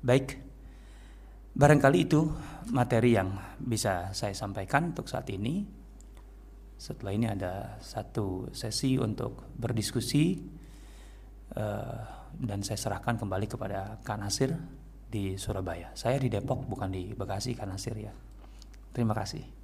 Baik, 0.00 0.50
Barangkali 1.50 2.06
itu 2.06 2.30
materi 2.70 3.18
yang 3.18 3.34
bisa 3.58 4.14
saya 4.14 4.32
sampaikan 4.32 4.94
untuk 4.94 5.10
saat 5.10 5.26
ini. 5.34 5.66
Setelah 6.80 7.12
ini 7.12 7.26
ada 7.28 7.76
satu 7.82 8.48
sesi 8.54 8.96
untuk 8.96 9.52
berdiskusi 9.58 10.40
uh, 11.52 12.00
dan 12.32 12.64
saya 12.64 12.78
serahkan 12.80 13.20
kembali 13.20 13.50
kepada 13.50 14.00
Kak 14.00 14.16
Nasir 14.16 14.56
di 15.10 15.36
Surabaya. 15.36 15.92
Saya 15.92 16.16
di 16.16 16.32
Depok 16.32 16.64
bukan 16.64 16.88
di 16.88 17.12
Bekasi 17.12 17.52
Kak 17.52 17.68
Nasir 17.68 17.98
ya. 17.98 18.14
Terima 18.94 19.12
kasih. 19.12 19.59